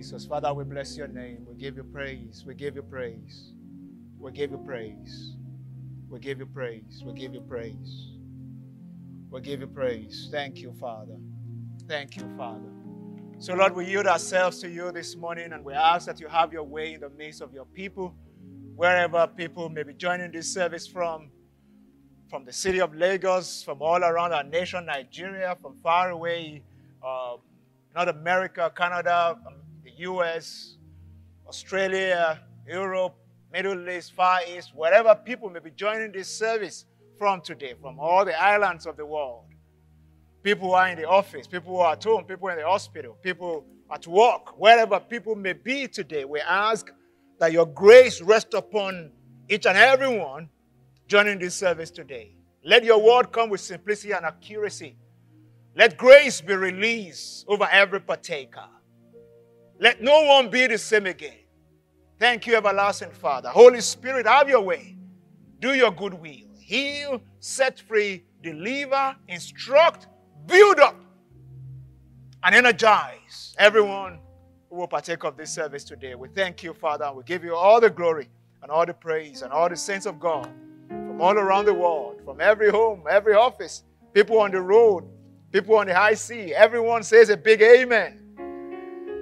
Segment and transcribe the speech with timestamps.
[0.00, 1.46] Jesus, Father, we bless your name.
[1.48, 2.42] We give you praise.
[2.44, 3.52] We give you praise.
[4.18, 5.36] We give you praise.
[6.10, 7.04] We give you praise.
[7.06, 8.10] We give you praise.
[9.30, 10.28] We give you praise.
[10.32, 11.14] Thank you, Father.
[11.86, 12.72] Thank you, Father.
[13.38, 16.52] So, Lord, we yield ourselves to you this morning and we ask that you have
[16.52, 18.16] your way in the midst of your people,
[18.74, 21.30] wherever people may be joining this service from,
[22.28, 26.64] from the city of Lagos, from all around our nation, Nigeria, from far away,
[27.00, 27.36] uh,
[27.94, 29.54] North America, Canada, um,
[29.84, 30.76] the US,
[31.46, 33.14] Australia, Europe,
[33.52, 36.86] Middle East, Far East, wherever people may be joining this service
[37.18, 39.44] from today, from all the islands of the world.
[40.42, 43.16] People who are in the office, people who are at home, people in the hospital,
[43.22, 46.90] people at work, wherever people may be today, we ask
[47.38, 49.10] that your grace rest upon
[49.48, 50.48] each and every one
[51.06, 52.34] joining this service today.
[52.64, 54.96] Let your word come with simplicity and accuracy.
[55.76, 58.66] Let grace be released over every partaker.
[59.78, 61.38] Let no one be the same again.
[62.18, 63.48] Thank you, everlasting Father.
[63.48, 64.96] Holy Spirit, have your way.
[65.58, 66.54] Do your good will.
[66.58, 70.06] Heal, set free, deliver, instruct,
[70.46, 70.96] build up,
[72.42, 74.20] and energize everyone
[74.70, 76.14] who will partake of this service today.
[76.14, 78.28] We thank you, Father, we give you all the glory
[78.62, 80.48] and all the praise and all the saints of God
[80.88, 85.04] from all around the world, from every home, every office, people on the road,
[85.52, 86.54] people on the high sea.
[86.54, 88.23] Everyone says a big amen.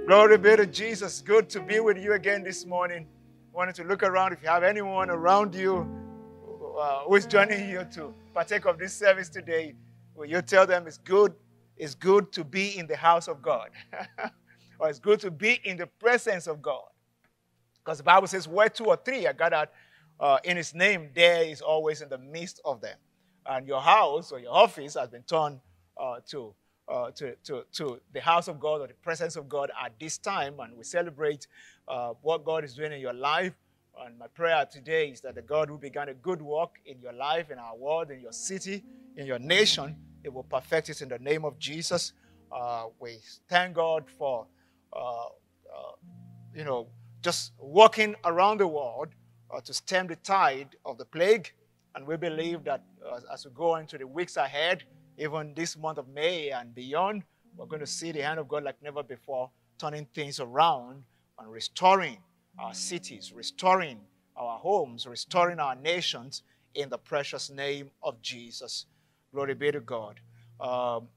[0.04, 1.22] Glory be to Jesus.
[1.22, 3.06] Good to be with you again this morning.
[3.06, 5.88] I Wanted to look around if you have anyone around you
[6.76, 9.76] uh, who is joining you to partake of this service today.
[10.16, 11.32] Will you tell them it's good?
[11.76, 13.70] It's good to be in the house of God,
[14.80, 16.82] or it's good to be in the presence of God,
[17.84, 19.68] because the Bible says, "Where two or three are gathered
[20.18, 22.96] uh, in His name, there is always in the midst of them."
[23.46, 25.60] And your house or your office has been turned
[25.96, 26.54] uh, to
[26.92, 30.18] uh, to, to, to the house of God or the presence of God at this
[30.18, 31.46] time, and we celebrate
[31.88, 33.54] uh, what God is doing in your life.
[34.04, 37.12] And my prayer today is that the God who began a good work in your
[37.12, 38.84] life, in our world, in your city,
[39.16, 42.12] in your nation, it will perfect it in the name of Jesus.
[42.50, 43.18] Uh, we
[43.48, 44.46] thank God for,
[44.92, 45.28] uh, uh,
[46.54, 46.88] you know,
[47.22, 49.08] just walking around the world
[49.64, 51.52] to stem the tide of the plague.
[51.94, 52.82] And we believe that
[53.32, 54.84] as we go into the weeks ahead,
[55.18, 57.22] even this month of May and beyond,
[57.56, 61.04] we're going to see the hand of God like never before, turning things around
[61.38, 62.18] and restoring
[62.58, 64.00] our cities, restoring
[64.36, 66.42] our homes, restoring our nations
[66.74, 68.86] in the precious name of Jesus.
[69.32, 70.20] Glory be to God.
[70.60, 71.08] Um,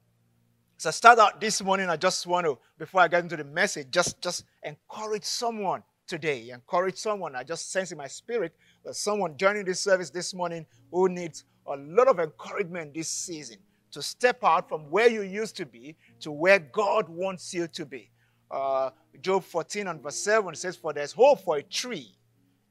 [0.77, 1.89] so I start out this morning.
[1.89, 6.49] I just want to, before I get into the message, just just encourage someone today.
[6.49, 7.35] Encourage someone.
[7.35, 8.53] I just sense in my spirit
[8.83, 13.57] that someone joining this service this morning who needs a lot of encouragement this season
[13.95, 17.85] to step out from where you used to be to where God wants you to
[17.85, 18.11] be.
[18.51, 18.89] Uh,
[19.21, 22.13] Job 14 and verse 7 says, For there's hope for a tree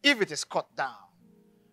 [0.03, 1.09] if it is cut down,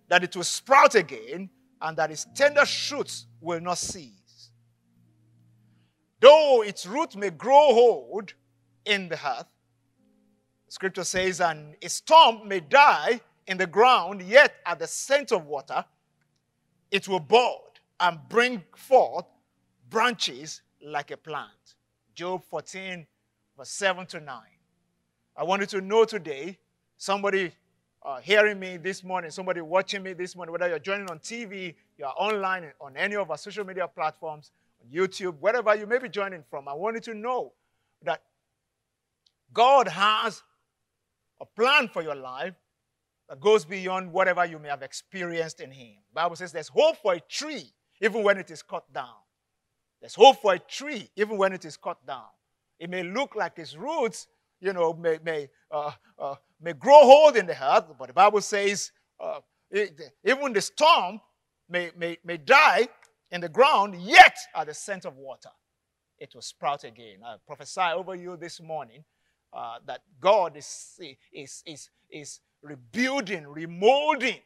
[0.07, 1.49] that it will sprout again,
[1.81, 4.51] and that its tender shoots will not cease.
[6.21, 8.33] Though its root may grow hold
[8.85, 9.51] in the earth,
[10.69, 15.45] scripture says, and its stump may die in the ground, yet at the scent of
[15.45, 15.83] water,
[16.89, 17.57] it will bud
[17.99, 19.25] and bring forth
[19.91, 21.75] branches like a plant.
[22.15, 23.05] Job 14,
[23.55, 24.35] verse 7 to 9.
[25.37, 26.57] I want you to know today,
[26.97, 27.51] somebody
[28.03, 31.75] uh, hearing me this morning, somebody watching me this morning, whether you're joining on TV,
[31.97, 36.09] you're online, on any of our social media platforms, on YouTube, wherever you may be
[36.09, 37.53] joining from, I want you to know
[38.03, 38.21] that
[39.53, 40.41] God has
[41.39, 42.55] a plan for your life
[43.29, 45.95] that goes beyond whatever you may have experienced in Him.
[46.11, 47.71] The Bible says there's hope for a tree
[48.01, 49.13] even when it is cut down.
[50.01, 52.25] There's hope for a tree, even when it is cut down.
[52.79, 54.27] It may look like its roots,
[54.59, 58.41] you know, may, may, uh, uh, may grow hold in the earth, but the Bible
[58.41, 61.21] says uh, it, even the storm
[61.69, 62.87] may, may, may die
[63.31, 65.49] in the ground, yet at the scent of water,
[66.17, 67.19] it will sprout again.
[67.25, 69.03] I prophesy over you this morning
[69.53, 70.99] uh, that God is,
[71.31, 74.39] is, is, is rebuilding, remolding,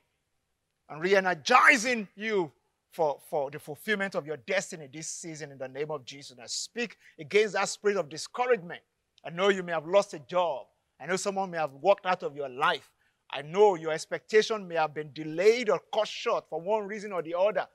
[0.90, 2.52] and re energizing you
[2.96, 6.38] for, for the fulfillment of your destiny this season in the name of Jesus.
[6.42, 8.82] I speak against that spirit of discouragement.
[9.26, 10.68] I know you may have lost a job.
[11.00, 12.90] I know someone may have walked out of your life.
[13.30, 17.22] I know your expectation may have been delayed or cut short for one reason or
[17.22, 17.68] the other.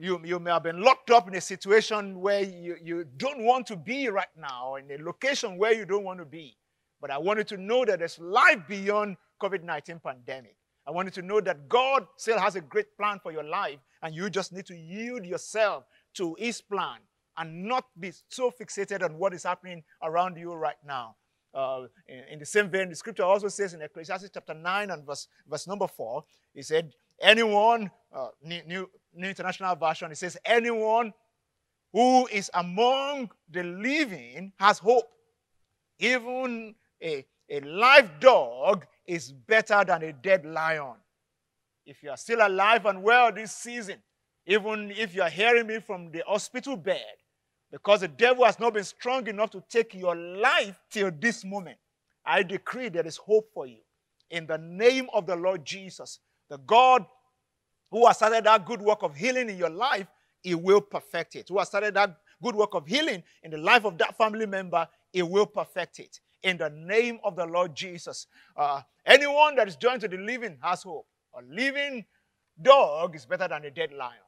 [0.00, 3.66] You, you may have been locked up in a situation where you, you don't want
[3.68, 6.56] to be right now, in a location where you don't want to be.
[7.00, 10.57] But I want you to know that there's life beyond COVID 19 pandemic.
[10.88, 13.78] I want you to know that God still has a great plan for your life,
[14.02, 17.00] and you just need to yield yourself to His plan
[17.36, 21.16] and not be so fixated on what is happening around you right now.
[21.52, 25.06] Uh, in, in, the same vein, the scripture also says in Ecclesiastes chapter 9 and
[25.06, 26.24] verse, verse number 4,
[26.54, 31.12] he said, Anyone, uh, new, new, new International Version, it says, Anyone
[31.92, 35.04] who is among the living has hope.
[35.98, 40.94] Even a, a live dog is better than a dead lion.
[41.86, 43.96] If you are still alive and well this season,
[44.46, 47.02] even if you are hearing me from the hospital bed,
[47.72, 51.78] because the devil has not been strong enough to take your life till this moment,
[52.24, 53.80] I decree there is hope for you.
[54.30, 56.18] In the name of the Lord Jesus,
[56.50, 57.06] the God
[57.90, 60.06] who has started that good work of healing in your life,
[60.42, 61.48] he will perfect it.
[61.48, 64.86] Who has started that good work of healing in the life of that family member,
[65.12, 66.20] he will perfect it.
[66.42, 68.26] In the name of the Lord Jesus.
[68.56, 71.06] Uh, anyone that is joined to the living has hope.
[71.34, 72.04] A living
[72.60, 74.20] dog is better than a dead lion.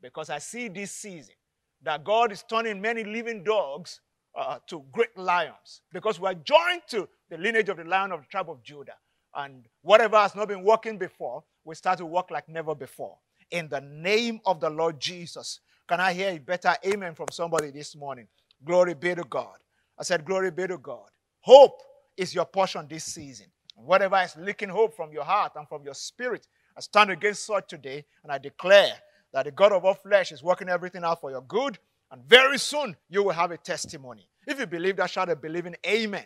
[0.00, 1.34] Because I see this season
[1.82, 4.00] that God is turning many living dogs
[4.38, 5.82] uh, to great lions.
[5.92, 8.96] Because we are joined to the lineage of the lion of the tribe of Judah.
[9.34, 13.16] And whatever has not been working before, we start to work like never before.
[13.50, 15.60] In the name of the Lord Jesus.
[15.88, 18.28] Can I hear a better amen from somebody this morning?
[18.64, 19.56] Glory be to God.
[19.98, 21.08] I said, Glory be to God.
[21.40, 21.80] Hope
[22.16, 23.46] is your portion this season.
[23.76, 26.46] Whatever is leaking hope from your heart and from your spirit,
[26.76, 28.92] I stand against such today and I declare
[29.32, 31.78] that the God of all flesh is working everything out for your good.
[32.10, 34.28] And very soon you will have a testimony.
[34.46, 36.24] If you believe that, shout a believing amen.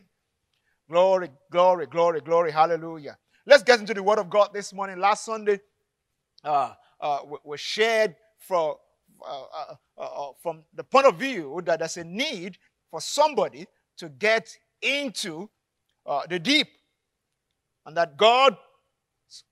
[0.91, 2.51] Glory, glory, glory, glory.
[2.51, 3.19] Hallelujah.
[3.47, 4.99] Let's get into the Word of God this morning.
[4.99, 5.61] Last Sunday,
[6.43, 8.75] uh, uh, we shared from,
[9.27, 12.59] uh, uh, uh, uh, from the point of view that there's a need
[12.91, 13.67] for somebody
[13.99, 15.49] to get into
[16.29, 16.69] the deep.
[17.87, 18.57] And that God's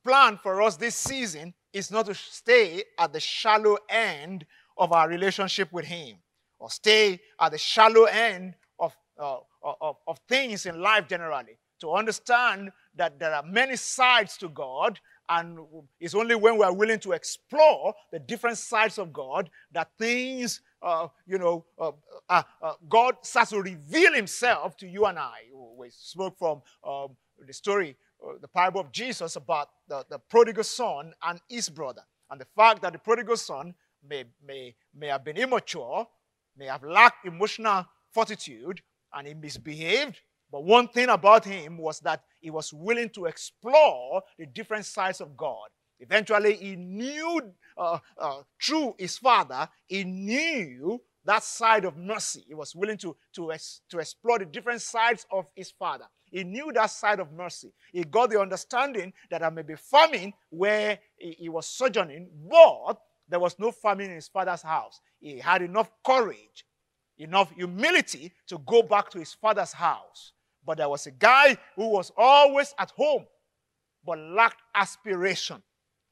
[0.04, 4.46] plan for us this season is not to stay at the shallow end
[4.76, 6.16] of our relationship with Him
[6.58, 11.58] or stay at the shallow end of, uh, of, of things in life generally.
[11.80, 15.58] To understand that there are many sides to God, and
[15.98, 21.08] it's only when we're willing to explore the different sides of God that things, uh,
[21.26, 21.92] you know, uh,
[22.28, 25.50] uh, uh God starts to reveal Himself to you and I.
[25.76, 30.64] We spoke from um, the story uh, the parable of Jesus about the, the prodigal
[30.64, 32.02] son and his brother.
[32.30, 33.74] And the fact that the prodigal son
[34.06, 36.06] may, may, may have been immature,
[36.56, 38.80] may have lacked emotional fortitude,
[39.12, 40.20] and he misbehaved.
[40.50, 45.20] But one thing about him was that he was willing to explore the different sides
[45.20, 45.68] of God.
[45.98, 47.40] Eventually, he knew
[47.76, 52.44] uh, uh, through his father, he knew that side of mercy.
[52.48, 53.52] He was willing to, to,
[53.90, 56.06] to explore the different sides of his father.
[56.30, 57.72] He knew that side of mercy.
[57.92, 62.98] He got the understanding that there may be famine where he, he was sojourning, but
[63.28, 65.00] there was no famine in his father's house.
[65.20, 66.66] He had enough courage,
[67.18, 70.32] enough humility to go back to his father's house.
[70.64, 73.26] But there was a guy who was always at home,
[74.04, 75.62] but lacked aspiration.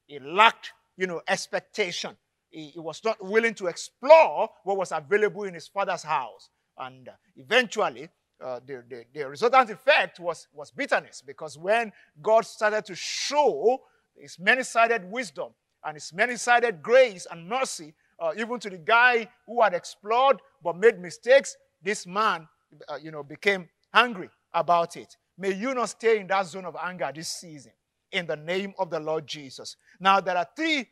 [0.07, 2.15] He lacked, you know, expectation
[2.51, 6.49] he, he was not willing to explore what was available in his father's house.
[6.77, 8.07] And uh, eventually,
[8.39, 13.79] uh, the, the, the, resultant effect was, was bitterness because when God started to show
[14.15, 15.53] his many sided wisdom
[15.83, 20.37] and his many sided grace and mercy, uh, even to the guy who had explored
[20.63, 22.47] but made mistakes, this man,
[22.87, 25.17] uh, you know, became angry about it.
[25.35, 27.71] May you not stay in that zone of anger this season
[28.11, 29.75] in the name of the Lord Jesus.
[29.99, 30.87] Now, there are three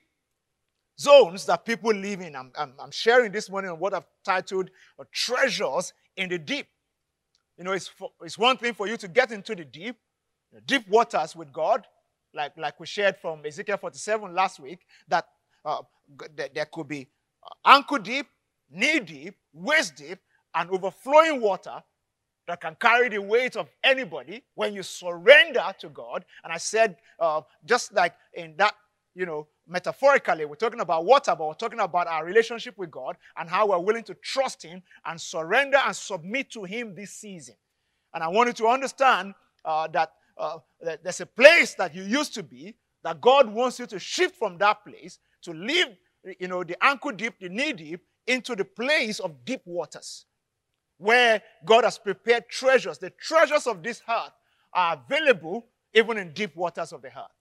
[0.99, 2.35] zones that people live in.
[2.35, 6.67] I'm, I'm, I'm sharing this morning on what I've titled uh, Treasures in the Deep.
[7.57, 9.97] You know, it's, for, it's one thing for you to get into the deep,
[10.65, 11.85] deep waters with God,
[12.33, 15.25] like, like we shared from Ezekiel 47 last week, that
[15.65, 15.81] uh,
[16.53, 17.07] there could be
[17.43, 18.27] uh, ankle deep,
[18.69, 20.19] knee deep, waist deep,
[20.55, 21.83] and overflowing water
[22.49, 26.25] that can carry the weight of anybody when you surrender to God.
[26.43, 28.73] And I said, uh, just like in that,
[29.13, 33.17] you know, metaphorically, we're talking about water, but we're talking about our relationship with God
[33.37, 37.53] and how we're willing to trust Him and surrender and submit to Him this season.
[38.15, 42.01] And I want you to understand uh, that, uh, that there's a place that you
[42.01, 45.85] used to be, that God wants you to shift from that place to leave,
[46.39, 50.25] you know, the ankle deep, the knee deep, into the place of deep waters,
[50.99, 52.99] where God has prepared treasures.
[52.99, 54.31] The treasures of this heart
[54.73, 57.31] are available even in deep waters of the heart.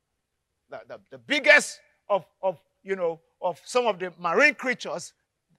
[0.70, 5.12] The, the, the biggest of, of, you know, of some of the marine creatures,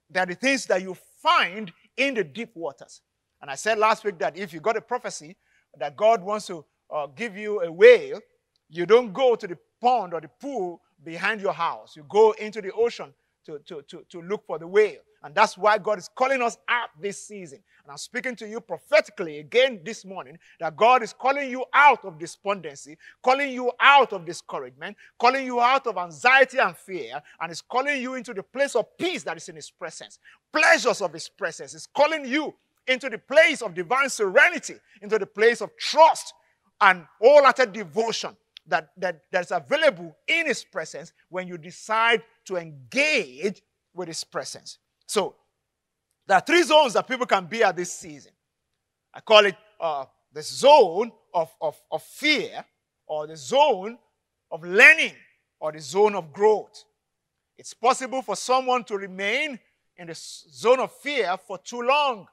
[0.08, 3.02] they're the things that you find in the deep waters.
[3.40, 5.36] And I said last week that if you got a prophecy
[5.78, 8.20] that God wants to uh, give you a whale,
[8.68, 11.96] you don't go to the pond or the pool behind your house.
[11.96, 13.12] You go into the ocean
[13.46, 15.00] to, to, to, to look for the whale.
[15.22, 17.58] And that's why God is calling us out this season.
[17.84, 22.04] And I'm speaking to you prophetically again this morning that God is calling you out
[22.06, 27.52] of despondency, calling you out of discouragement, calling you out of anxiety and fear, and
[27.52, 30.18] is calling you into the place of peace that is in His presence,
[30.52, 31.74] pleasures of His presence.
[31.74, 32.54] Is calling you
[32.86, 36.32] into the place of divine serenity, into the place of trust
[36.80, 38.34] and all utter devotion
[38.66, 43.60] that, that, that's available in His presence when you decide to engage
[43.92, 44.78] with His presence.
[45.10, 45.34] So,
[46.24, 48.30] there are three zones that people can be at this season.
[49.12, 52.64] I call it uh, the zone of, of, of fear,
[53.08, 53.98] or the zone
[54.52, 55.14] of learning,
[55.58, 56.84] or the zone of growth.
[57.58, 59.58] It's possible for someone to remain
[59.96, 62.28] in the zone of fear for too long.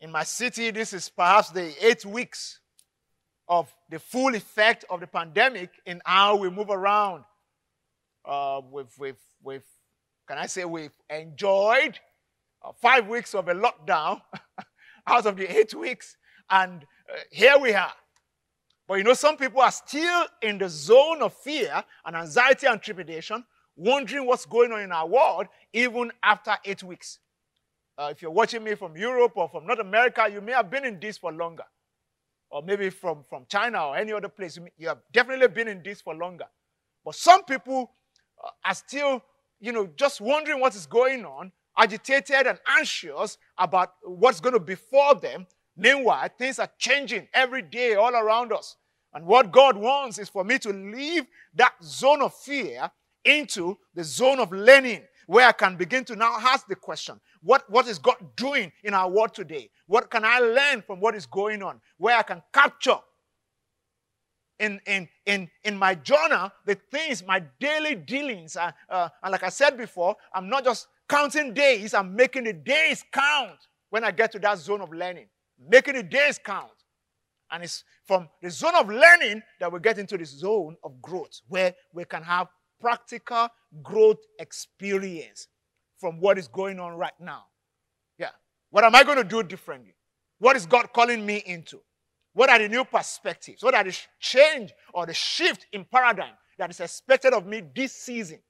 [0.00, 2.60] In my city, this is perhaps the eight weeks
[3.48, 7.24] of the full effect of the pandemic in how we move around.
[8.24, 9.66] Uh, we've, we've, we've,
[10.26, 11.98] can I say, we've enjoyed
[12.62, 14.20] uh, five weeks of a lockdown
[15.06, 16.16] out of the eight weeks,
[16.50, 17.92] and uh, here we are.
[18.86, 22.80] But you know, some people are still in the zone of fear and anxiety and
[22.80, 23.44] trepidation,
[23.76, 27.18] wondering what's going on in our world even after eight weeks.
[27.96, 30.84] Uh, if you're watching me from Europe or from North America, you may have been
[30.84, 31.64] in this for longer
[32.54, 36.00] or maybe from, from China or any other place, you have definitely been in this
[36.00, 36.44] for longer.
[37.04, 37.90] But some people
[38.42, 39.22] uh, are still,
[39.64, 44.60] you know, just wondering what is going on, agitated and anxious about what's going to
[44.60, 45.46] befall them.
[45.74, 48.76] Meanwhile, things are changing every day all around us.
[49.14, 52.90] And what God wants is for me to leave that zone of fear
[53.24, 57.68] into the zone of learning where I can begin to now ask the question what,
[57.70, 59.70] what is God doing in our world today?
[59.86, 61.80] What can I learn from what is going on?
[61.96, 62.98] Where I can capture
[64.58, 68.56] in, in, in, in my journal the things, my daily dealings.
[68.56, 72.52] Uh, uh, and like I said before, I'm not just counting days, I'm making the
[72.52, 73.58] days count
[73.90, 75.26] when I get to that zone of learning.
[75.68, 76.70] Making the days count.
[77.50, 81.40] And it's from the zone of learning that we get into the zone of growth,
[81.48, 82.48] where we can have
[82.80, 83.48] practical
[83.82, 85.46] growth experience
[85.98, 87.44] from what is going on right now.
[88.18, 88.30] Yeah.
[88.70, 89.94] What am I going to do differently?
[90.38, 91.80] What is God calling me into?
[92.34, 93.62] What are the new perspectives?
[93.62, 97.92] What are the change or the shift in paradigm that is expected of me this
[97.92, 98.40] season?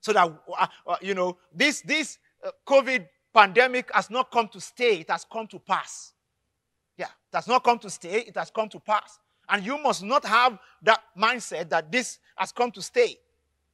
[0.00, 0.26] So that,
[0.58, 5.10] uh, uh, you know, this, this uh, COVID pandemic has not come to stay, it
[5.10, 6.12] has come to pass.
[6.96, 9.20] Yeah, it has not come to stay, it has come to pass.
[9.48, 13.16] And you must not have that mindset that this has come to stay.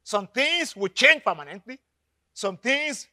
[0.03, 1.79] Some things will change permanently,
[2.33, 3.07] some things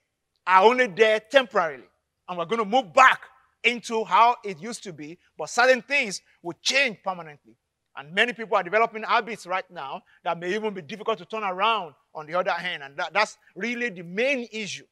[0.46, 1.84] are only there temporarily.
[2.28, 3.20] And we're going to move back
[3.64, 7.56] into how it used to be, but certain things will change permanently.
[7.96, 11.44] And many people are developing habits right now that may even be difficult to turn
[11.44, 12.82] around on the other hand.
[12.82, 14.84] And that, that's really the main issue.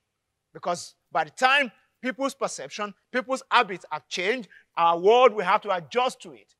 [0.55, 5.75] Because by the time people's perception, people's habits have changed, our world will have to
[5.75, 6.55] adjust to it.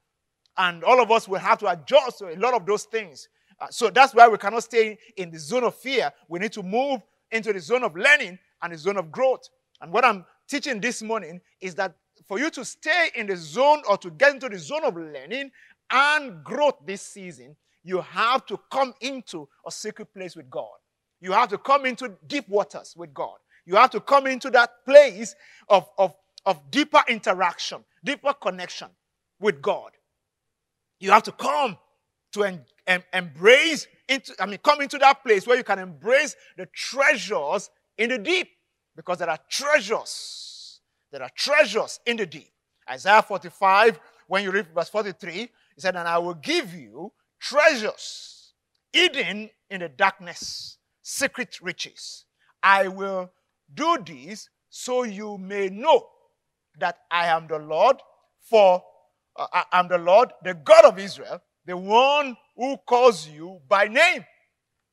[0.57, 3.29] And all of us will have to adjust to a lot of those things.
[3.61, 6.13] Uh, so that's why we cannot stay in the zone of fear.
[6.29, 7.01] We need to move
[7.31, 9.49] into the zone of learning and the zone of growth.
[9.81, 11.95] And what I'm teaching this morning is that
[12.27, 15.51] for you to stay in the zone or to get into the zone of learning
[15.91, 20.69] and growth this season, you have to come into a secret place with God.
[21.21, 23.37] You have to come into deep waters with God.
[23.67, 25.35] You have to come into that place
[25.69, 26.15] of, of,
[26.47, 28.89] of deeper interaction, deeper connection
[29.41, 29.93] with God.
[30.99, 31.79] You have to come
[32.33, 36.35] to en- em- embrace into, I mean, come into that place where you can embrace
[36.57, 38.49] the treasures in the deep.
[38.95, 40.52] Because there are treasures.
[41.13, 42.51] There are treasures in the deep.
[42.91, 48.55] Isaiah 45, when you read verse 43, he said, And I will give you treasures
[48.93, 52.25] hidden in the darkness, secret riches.
[52.63, 53.31] I will
[53.73, 56.09] do this so you may know
[56.79, 57.97] that I am the Lord,
[58.49, 58.83] for
[59.37, 63.89] uh, I am the Lord, the God of Israel, the one who calls you by
[63.89, 64.25] name.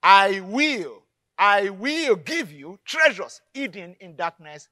[0.03, 1.03] I will,
[1.37, 4.67] I will give you treasures hidden in darkness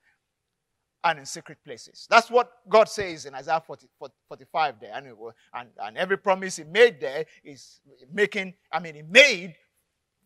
[1.11, 2.07] and in secret places.
[2.09, 3.87] That's what God says in Isaiah 40,
[4.27, 4.91] 45 there.
[4.93, 5.07] And,
[5.53, 7.79] and, and every promise he made there is
[8.11, 9.55] making, I mean, he made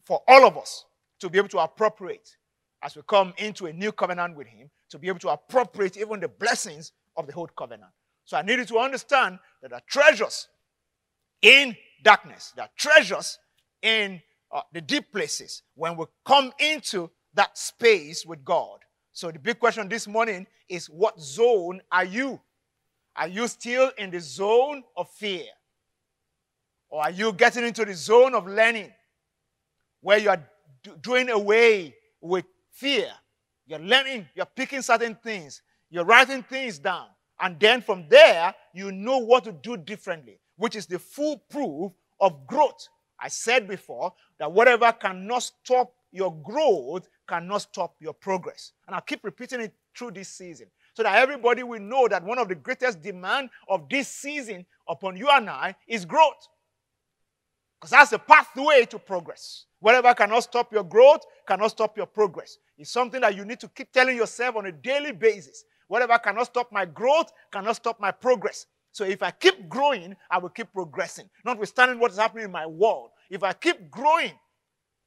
[0.04, 0.86] for all of us
[1.20, 2.38] to be able to appropriate
[2.84, 6.20] as we come into a new covenant with him, to be able to appropriate even
[6.20, 7.92] the blessings of the old covenant.
[8.26, 10.48] So I needed to understand that there are treasures
[11.42, 13.40] in darkness, there are treasures
[13.82, 14.22] in
[14.52, 18.80] uh, the deep places when we come into that space with God.
[19.14, 22.40] So the big question this morning is what zone are you?
[23.16, 25.46] Are you still in the zone of fear?
[26.90, 28.92] Or are you getting into the zone of learning
[30.02, 30.44] where you are
[31.02, 33.08] doing away with fear.
[33.66, 37.08] You're learning, you're picking certain things, you're writing things down.
[37.40, 41.92] And then from there, you know what to do differently, which is the full proof
[42.20, 42.88] of growth.
[43.20, 48.74] I said before that whatever cannot stop your growth cannot stop your progress.
[48.86, 52.38] And I'll keep repeating it through this season so that everybody will know that one
[52.38, 56.50] of the greatest demand of this season upon you and I is growth.
[57.80, 59.66] Because that's the pathway to progress.
[59.80, 62.58] Whatever cannot stop your growth cannot stop your progress.
[62.78, 65.64] It's something that you need to keep telling yourself on a daily basis.
[65.88, 68.66] Whatever cannot stop my growth cannot stop my progress.
[68.92, 72.66] So if I keep growing, I will keep progressing, notwithstanding what is happening in my
[72.66, 73.12] world.
[73.30, 74.34] If I keep growing,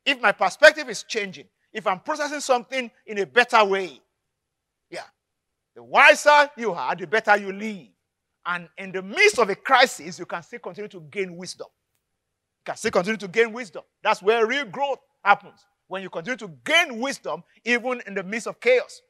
[0.06, 4.00] if my perspective is changing, if I'm processing something in a better way,
[4.90, 5.02] yeah,
[5.74, 7.88] the wiser you are, the better you live.
[8.46, 11.66] And in the midst of a crisis, you can still continue to gain wisdom.
[12.60, 13.82] You can still continue to gain wisdom.
[14.02, 15.66] That's where real growth happens.
[15.88, 19.02] When you continue to gain wisdom, even in the midst of chaos.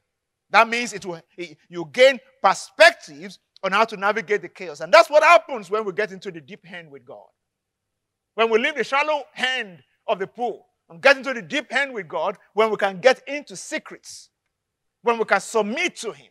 [0.49, 1.21] That means it will,
[1.69, 4.79] you gain perspectives on how to navigate the chaos.
[4.79, 7.25] And that's what happens when we get into the deep end with God.
[8.35, 11.93] When we leave the shallow end of the pool and get into the deep end
[11.93, 14.29] with God, when we can get into secrets,
[15.01, 16.27] when we can submit to Him,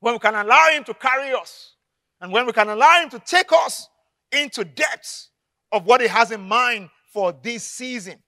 [0.00, 1.74] when we can allow Him to carry us,
[2.20, 3.88] and when we can allow Him to take us
[4.32, 5.30] into depths
[5.72, 8.22] of what He has in mind for this season,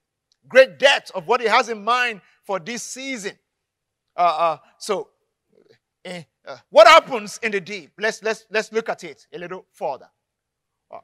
[0.47, 3.37] great depths of what He has in mind for this season.
[4.15, 5.09] Uh, uh, so,
[6.03, 7.91] eh, uh, what happens in the deep?
[7.99, 10.09] Let's let's let's look at it a little further.
[10.91, 10.99] Uh,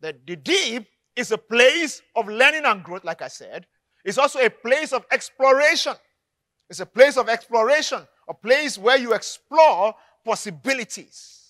[0.00, 0.86] the, the deep
[1.16, 3.66] is a place of learning and growth, like I said.
[4.04, 5.94] It's also a place of exploration.
[6.68, 11.40] It's a place of exploration, a place where you explore possibilities.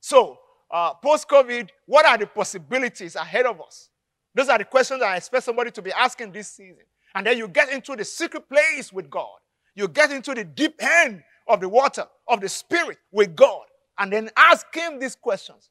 [0.00, 0.38] So,
[0.70, 3.88] uh, post COVID, what are the possibilities ahead of us?
[4.34, 6.84] Those are the questions that I expect somebody to be asking this season.
[7.14, 9.28] And then you get into the secret place with God.
[9.74, 13.64] You get into the deep end of the water, of the spirit with God.
[13.98, 15.70] And then ask Him these questions.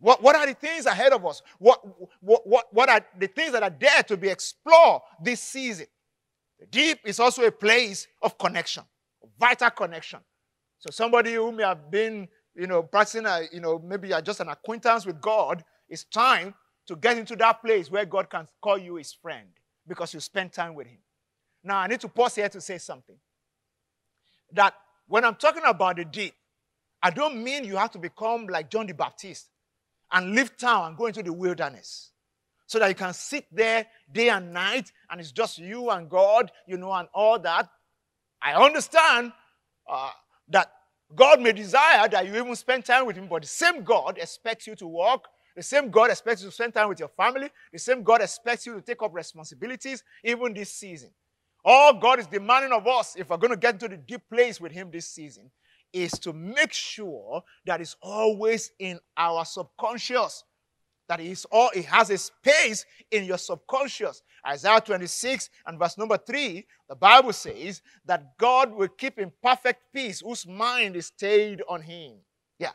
[0.00, 1.42] What, what are the things ahead of us?
[1.58, 1.84] What,
[2.20, 5.86] what, what, what are the things that are there to be explored this season?
[6.60, 8.84] The deep is also a place of connection,
[9.38, 10.20] vital connection.
[10.78, 14.40] So somebody who may have been, you know, practicing, a, you know, maybe you're just
[14.40, 16.54] an acquaintance with God, it's time
[16.86, 19.48] to get into that place where God can call you his friend
[19.86, 20.98] because you spend time with him.
[21.64, 23.16] Now, I need to pause here to say something.
[24.52, 24.74] That
[25.06, 26.34] when I'm talking about the deep,
[27.02, 29.50] I don't mean you have to become like John the Baptist
[30.12, 32.12] and leave town and go into the wilderness
[32.66, 36.50] so that you can sit there day and night and it's just you and God,
[36.66, 37.68] you know, and all that.
[38.42, 39.32] I understand
[39.90, 40.10] uh,
[40.48, 40.70] that
[41.14, 44.66] God may desire that you even spend time with Him, but the same God expects
[44.66, 45.28] you to walk.
[45.56, 47.48] The same God expects you to spend time with your family.
[47.72, 51.10] The same God expects you to take up responsibilities even this season.
[51.64, 54.60] All God is demanding of us, if we're going to get into the deep place
[54.60, 55.50] with Him this season,
[55.92, 60.44] is to make sure that it's always in our subconscious.
[61.08, 64.22] That is all it has a space in your subconscious.
[64.46, 69.80] Isaiah 26 and verse number 3, the Bible says that God will keep in perfect
[69.94, 72.18] peace whose mind is stayed on him.
[72.58, 72.72] Yeah.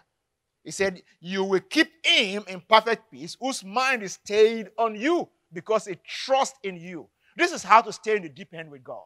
[0.64, 5.30] He said, You will keep him in perfect peace whose mind is stayed on you
[5.52, 7.08] because it trusts in you.
[7.38, 9.06] This is how to stay in the deep end with God.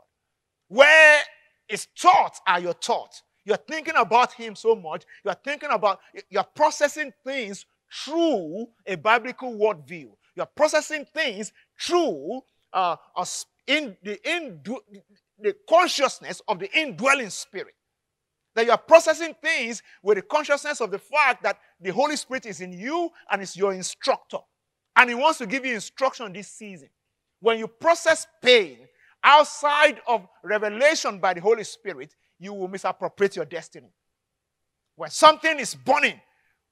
[0.69, 1.19] Where
[1.67, 3.23] his thoughts are your thoughts.
[3.47, 5.05] You're thinking about Him so much.
[5.23, 7.65] You're thinking about, you're processing things
[8.03, 10.09] through a biblical worldview.
[10.35, 12.41] You're processing things through
[12.73, 12.97] uh,
[13.65, 14.59] in the, in,
[15.39, 17.73] the consciousness of the indwelling spirit.
[18.53, 22.47] That you are processing things with the consciousness of the fact that the Holy Spirit
[22.47, 24.39] is in you and is your instructor.
[24.97, 26.89] And He wants to give you instruction this season.
[27.39, 28.79] When you process pain
[29.23, 33.91] outside of revelation by the Holy Spirit, you will misappropriate your destiny.
[34.95, 36.19] When something is burning,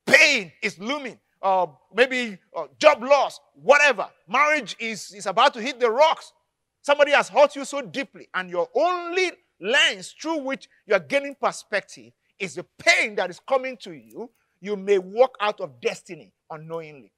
[0.06, 5.80] pain is looming, uh, maybe uh, job loss, whatever, marriage is, is about to hit
[5.80, 6.34] the rocks.
[6.82, 11.36] Somebody has hurt you so deeply, and your only lens through which you are gaining
[11.40, 14.30] perspective is the pain that is coming to you.
[14.60, 17.12] You may walk out of destiny unknowingly.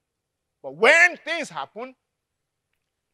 [0.61, 1.95] But when things happen,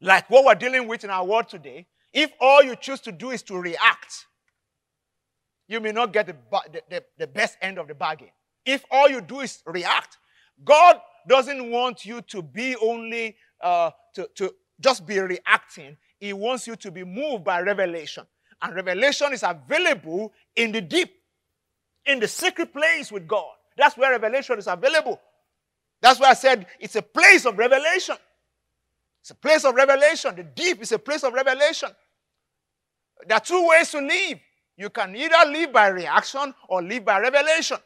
[0.02, 3.32] like what we're dealing with in our world today, if all you choose to do
[3.32, 4.28] is to react,
[5.68, 6.36] you may not get the,
[6.90, 8.30] the, the, best end of the bargain.
[8.66, 10.18] If all you do is react,
[10.64, 15.98] God doesn't want you to be only, uh, to, to just be reacting.
[16.20, 18.26] He wants you to be moved by revelation.
[18.62, 21.14] And revelation is available in the deep,
[22.06, 23.52] in the secret place with God.
[23.78, 25.20] That's where revelation is available.
[26.02, 28.16] That's why I said it's a place of revelation.
[29.22, 30.36] It's a place of revelation.
[30.36, 31.90] The deep is a place of revelation.
[33.26, 34.40] there are two ways to live.
[34.78, 37.78] You can either live by reaction or live by revelation.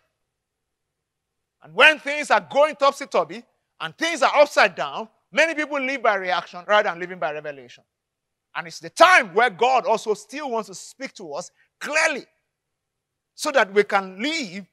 [1.63, 3.43] And when things are going topsy turvy
[3.79, 7.83] and things are upside down, many people live by reaction rather than living by revelation.
[8.55, 12.25] And it's the time where God also still wants to speak to us clearly
[13.35, 14.65] so that we can live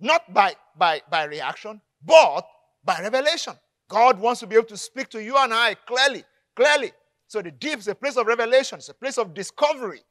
[0.00, 2.46] not by, by, by reaction, but
[2.84, 3.54] by revelation.
[3.88, 6.24] God wants to be able to speak to you and I clearly,
[6.56, 6.92] clearly.
[7.26, 10.02] So the deep is a place of revelation, it's a place of discovery.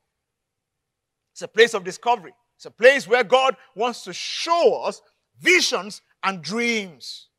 [1.31, 2.33] It's a place of discovery.
[2.57, 5.01] It's a place where God wants to show us
[5.39, 7.29] visions and dreams.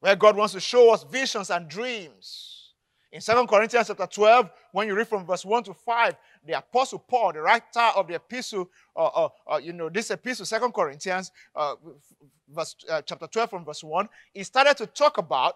[0.00, 2.54] Where God wants to show us visions and dreams.
[3.10, 6.14] In 2 Corinthians chapter 12, when you read from verse 1 to 5,
[6.46, 10.44] the apostle Paul, the writer of the epistle, uh, uh, uh, you know, this epistle,
[10.44, 11.76] 2 Corinthians, uh,
[12.48, 15.54] verse, uh, chapter 12 from verse 1, he started to talk about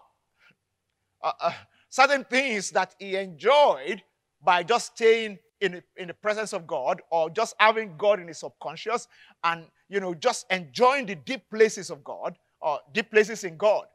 [1.21, 1.51] uh,
[1.89, 4.01] certain things that he enjoyed
[4.41, 8.39] by just staying in, in the presence of God or just having God in his
[8.39, 9.07] subconscious
[9.43, 13.85] and, you know, just enjoying the deep places of God or deep places in God.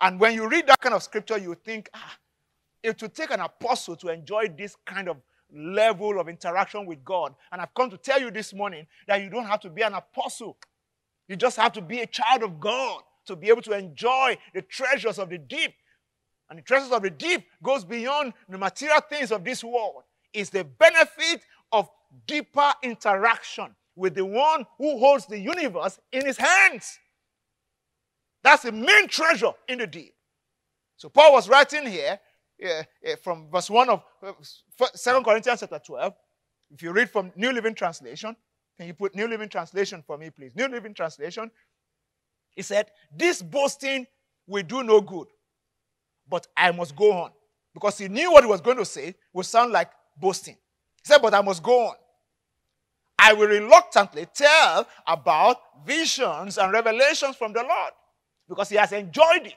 [0.00, 2.16] And when you read that kind of scripture, you think, ah,
[2.82, 5.16] it would take an apostle to enjoy this kind of
[5.54, 7.34] level of interaction with God.
[7.52, 9.94] And I've come to tell you this morning that you don't have to be an
[9.94, 10.56] apostle.
[11.28, 14.62] You just have to be a child of God to be able to enjoy the
[14.62, 15.72] treasures of the deep.
[16.50, 20.02] And the treasures of the deep goes beyond the material things of this world.
[20.34, 21.42] It's the benefit
[21.72, 21.88] of
[22.26, 26.98] deeper interaction with the one who holds the universe in his hands.
[28.42, 30.14] That's the main treasure in the deep.
[30.96, 32.18] So Paul was writing here
[32.62, 34.32] uh, uh, from verse 1 of uh,
[34.78, 36.14] 2 Corinthians chapter 12.
[36.70, 38.36] If you read from New Living Translation,
[38.76, 40.54] can you put New Living Translation for me, please?
[40.56, 41.50] New Living Translation.
[42.50, 44.06] He said, This boasting
[44.46, 45.28] will do no good,
[46.28, 47.30] but I must go on.
[47.72, 50.54] Because he knew what he was going to say would sound like boasting.
[50.54, 51.96] He said, But I must go on.
[53.18, 57.92] I will reluctantly tell about visions and revelations from the Lord
[58.48, 59.54] because he has enjoyed it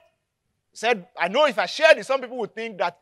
[0.72, 2.98] He said, I know if I share this, some people would think that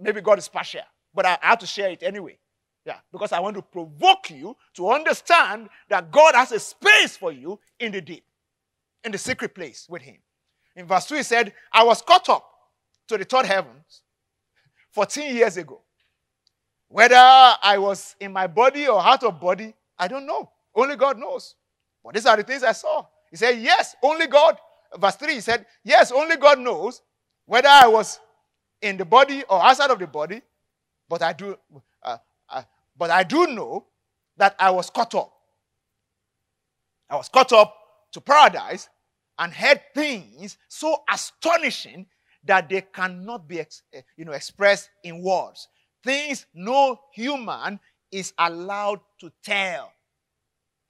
[0.00, 0.82] maybe God is partial,
[1.14, 2.38] but I have to share it anyway.
[2.84, 7.32] Yeah, because I want to provoke you to understand that God has a space for
[7.32, 8.24] you in the deep,
[9.04, 10.16] in the secret place with Him.
[10.76, 12.44] In verse 2, he said, I was caught up
[13.08, 14.02] to the third heavens
[14.90, 15.83] 14 years ago.
[16.94, 20.48] Whether I was in my body or out of body, I don't know.
[20.72, 21.56] Only God knows.
[22.04, 23.04] But these are the things I saw.
[23.32, 24.56] He said, Yes, only God
[24.96, 27.02] verse 3, he said, Yes, only God knows
[27.46, 28.20] whether I was
[28.80, 30.40] in the body or outside of the body,
[31.08, 31.56] but I do,
[32.00, 32.62] uh, uh,
[32.96, 33.86] but I do know
[34.36, 35.32] that I was caught up.
[37.10, 37.74] I was caught up
[38.12, 38.88] to paradise
[39.36, 42.06] and heard things so astonishing
[42.44, 45.66] that they cannot be eh, you know, expressed in words.
[46.04, 47.80] Things no human
[48.12, 49.90] is allowed to tell.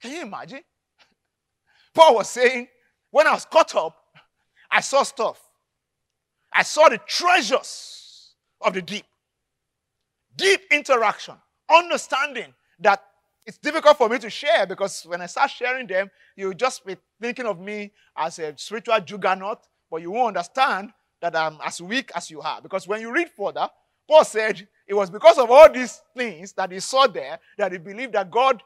[0.01, 0.61] Can you imagine?
[1.93, 2.67] Paul was saying
[3.11, 3.95] when I was caught up,
[4.69, 5.41] I saw stuff.
[6.53, 9.05] I saw the treasures of the deep.
[10.35, 11.35] Deep interaction,
[11.69, 13.01] understanding that
[13.45, 16.97] it's difficult for me to share because when I start sharing them, you'll just be
[17.21, 22.11] thinking of me as a spiritual juggernaut, but you won't understand that I'm as weak
[22.15, 22.61] as you are.
[22.61, 23.69] Because when you read further,
[24.07, 27.77] Paul said it was because of all these things that he saw there that he
[27.77, 28.61] believed that God,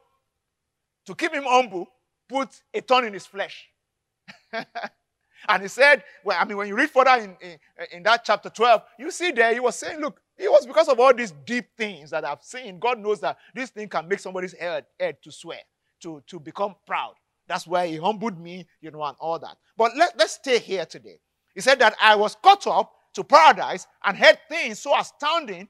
[1.05, 1.87] to keep him humble,
[2.27, 3.67] put a thorn in his flesh.
[4.53, 7.57] and he said, well, I mean, when you read further in, in,
[7.91, 10.99] in, that chapter 12, you see there, he was saying, look, it was because of
[10.99, 12.79] all these deep things that I've seen.
[12.79, 15.59] God knows that this thing can make somebody's head, head to swear,
[16.01, 17.13] to, to become proud.
[17.47, 19.57] That's why he humbled me, you know, and all that.
[19.75, 21.19] But let, let's stay here today.
[21.55, 25.67] He said that I was caught up to paradise and heard things so astounding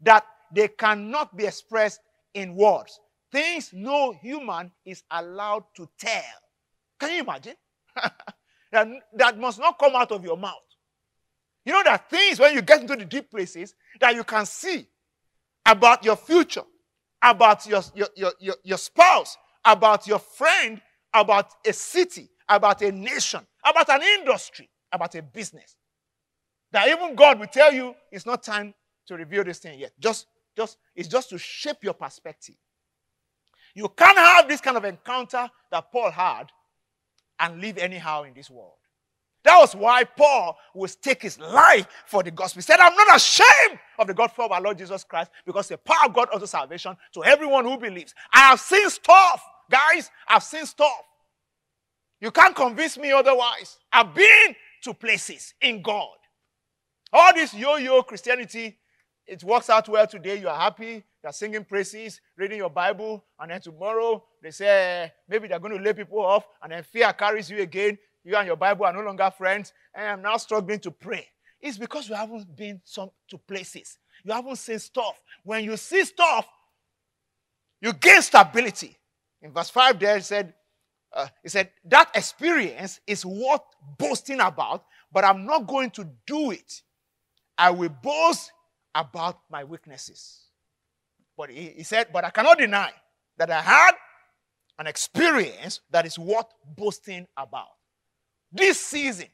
[0.00, 1.98] that they cannot be expressed
[2.32, 3.00] in words.
[3.32, 6.22] Things no human is allowed to tell.
[7.00, 7.56] Can you imagine?
[8.72, 10.54] that, that must not come out of your mouth.
[11.64, 14.86] You know, that things when you get into the deep places that you can see
[15.66, 16.62] about your future,
[17.20, 20.80] about your, your, your, your, your spouse, about your friend,
[21.12, 25.74] about a city, about a nation, about an industry, about a business.
[26.72, 28.74] That even God will tell you it's not time
[29.06, 29.92] to reveal this thing yet.
[29.98, 30.26] Just,
[30.56, 32.56] just, it's just to shape your perspective.
[33.74, 36.44] You can't have this kind of encounter that Paul had
[37.38, 38.72] and live anyhow in this world.
[39.44, 42.58] That was why Paul would take his life for the gospel.
[42.58, 45.78] He said, I'm not ashamed of the gospel of our Lord Jesus Christ because the
[45.78, 48.12] power of God unto salvation to everyone who believes.
[48.32, 50.10] I have seen stuff, guys.
[50.26, 51.00] I've seen stuff.
[52.20, 53.78] You can't convince me otherwise.
[53.92, 56.16] I've been to places in God.
[57.12, 58.78] All this yo yo Christianity,
[59.26, 60.38] it works out well today.
[60.38, 61.04] You are happy.
[61.22, 65.82] they're singing praises, reading your Bible, and then tomorrow they say maybe they're going to
[65.82, 67.98] lay people off, and then fear carries you again.
[68.24, 71.26] You and your Bible are no longer friends, and I'm now struggling to pray.
[71.60, 73.98] It's because you haven't been some to places.
[74.24, 75.20] You haven't seen stuff.
[75.42, 76.46] When you see stuff,
[77.80, 78.96] you gain stability.
[79.42, 80.54] In verse 5 there, he said,
[81.12, 83.60] uh, he said, that experience is worth
[83.98, 86.82] boasting about, but I'm not going to do it.
[87.58, 88.52] I will boast
[88.94, 90.46] about my weaknesses.
[91.36, 92.90] But he, he said, but I cannot deny
[93.38, 93.92] that I had
[94.78, 97.68] an experience that is worth boasting about.
[98.52, 99.28] This season,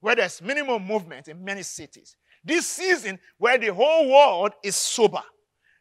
[0.00, 5.22] where there's minimal movement in many cities, this season where the whole world is sober,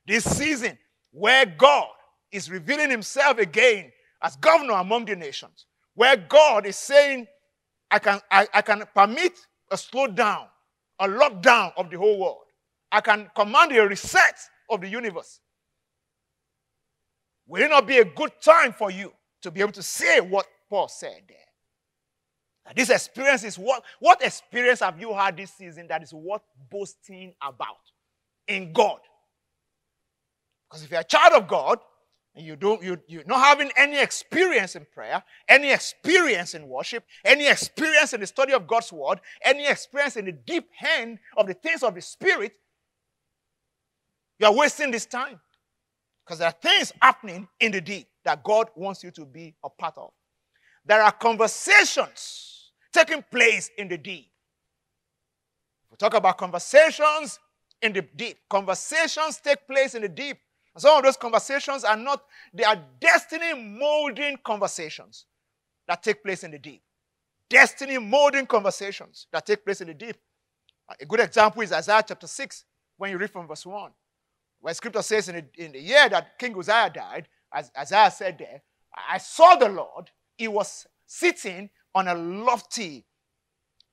[0.05, 0.77] this season
[1.11, 1.87] where God
[2.31, 7.27] is revealing himself again as governor among the nations, where God is saying,
[7.89, 9.33] I can, I, I can permit
[9.71, 10.47] a slowdown,
[10.99, 12.43] a lockdown of the whole world.
[12.91, 14.37] I can command a reset
[14.69, 15.39] of the universe.
[17.47, 20.47] Will it not be a good time for you to be able to say what
[20.69, 21.37] Paul said there?
[22.75, 27.33] This experience is what, what experience have you had this season that is worth boasting
[27.41, 27.77] about
[28.47, 28.99] in God?
[30.69, 31.79] Because if you're a child of God,
[32.39, 37.47] you don't, you, you're not having any experience in prayer, any experience in worship, any
[37.47, 41.53] experience in the study of God's word, any experience in the deep hand of the
[41.53, 42.53] things of the Spirit,
[44.39, 45.39] you're wasting this time.
[46.25, 49.69] Because there are things happening in the deep that God wants you to be a
[49.69, 50.11] part of.
[50.85, 54.29] There are conversations taking place in the deep.
[55.89, 57.39] We talk about conversations
[57.81, 58.37] in the deep.
[58.49, 60.37] Conversations take place in the deep.
[60.77, 62.21] And some of those conversations are not,
[62.53, 65.25] they are destiny molding conversations
[65.87, 66.83] that take place in the deep.
[67.49, 70.17] Destiny molding conversations that take place in the deep.
[71.01, 72.63] A good example is Isaiah chapter 6,
[72.95, 73.89] when you read from verse 1.
[74.59, 78.37] Where scripture says in the, in the year that King Uzziah died, as Isaiah said
[78.37, 78.61] there,
[79.09, 83.03] I saw the Lord, he was sitting on a lofty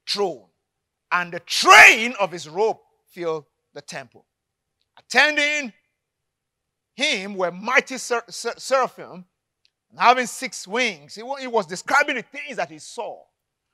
[0.07, 0.49] throne,
[1.11, 4.27] and the train of his robe filled the temple.
[4.99, 5.73] Attending
[6.95, 9.25] him were mighty ser- ser- seraphim
[9.97, 11.15] having six wings.
[11.15, 13.21] He, he, was describing the things that he saw.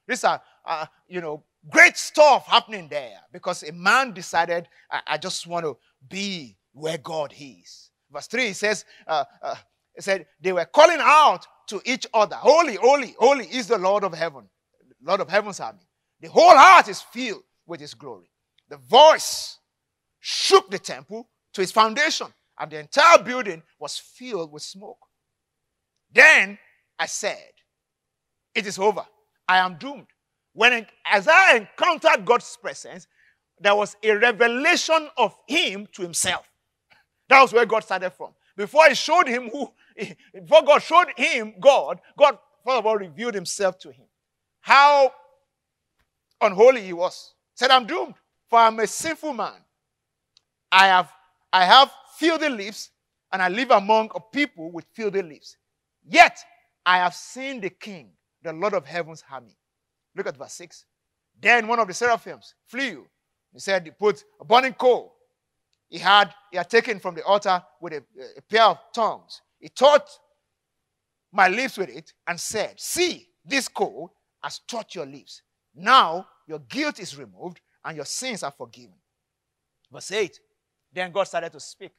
[0.07, 5.19] These are, uh, you know, great stuff happening there because a man decided, I, I
[5.19, 5.77] just want to
[6.09, 7.91] be where God is.
[8.11, 9.55] Verse 3 he says, uh, uh,
[9.95, 14.03] it said, they were calling out to each other, Holy, holy, holy is the Lord
[14.03, 14.49] of heaven,
[15.03, 15.87] Lord of heaven's army.
[16.21, 18.31] The whole heart is filled with his glory.
[18.69, 19.59] The voice
[20.19, 22.27] shook the temple to its foundation
[22.61, 24.99] and the entire building was filled with smoke.
[26.13, 26.59] Then
[26.99, 27.51] I said,
[28.55, 29.05] It is over.
[29.49, 30.07] I am doomed.
[30.53, 33.07] When as I encountered God's presence,
[33.59, 36.49] there was a revelation of him to himself.
[37.29, 38.31] That was where God started from.
[38.57, 39.73] Before he showed him who,
[40.35, 44.05] before God showed him God, God first of all revealed himself to him.
[44.61, 45.13] How
[46.41, 47.35] unholy he was.
[47.55, 48.15] Said, I'm doomed,
[48.49, 49.65] for I'm a sinful man.
[50.71, 51.11] I have
[51.53, 51.91] I have
[52.21, 52.91] filthy lips,
[53.33, 55.57] and I live among a people with filthy lips.
[56.07, 56.39] Yet
[56.85, 58.11] I have seen the King,
[58.43, 59.57] the Lord of heaven's army.
[60.15, 60.85] Look at verse 6.
[61.41, 63.07] Then one of the seraphims flew.
[63.53, 65.15] He said, He put a burning coal.
[65.89, 68.03] He had, he had taken from the altar with a,
[68.37, 69.41] a pair of tongs.
[69.59, 70.21] He touched
[71.33, 75.43] my lips with it and said, See, this coal has touched your lips.
[75.75, 78.97] Now your guilt is removed and your sins are forgiven.
[79.91, 80.39] Verse 8
[80.93, 81.93] Then God started to speak.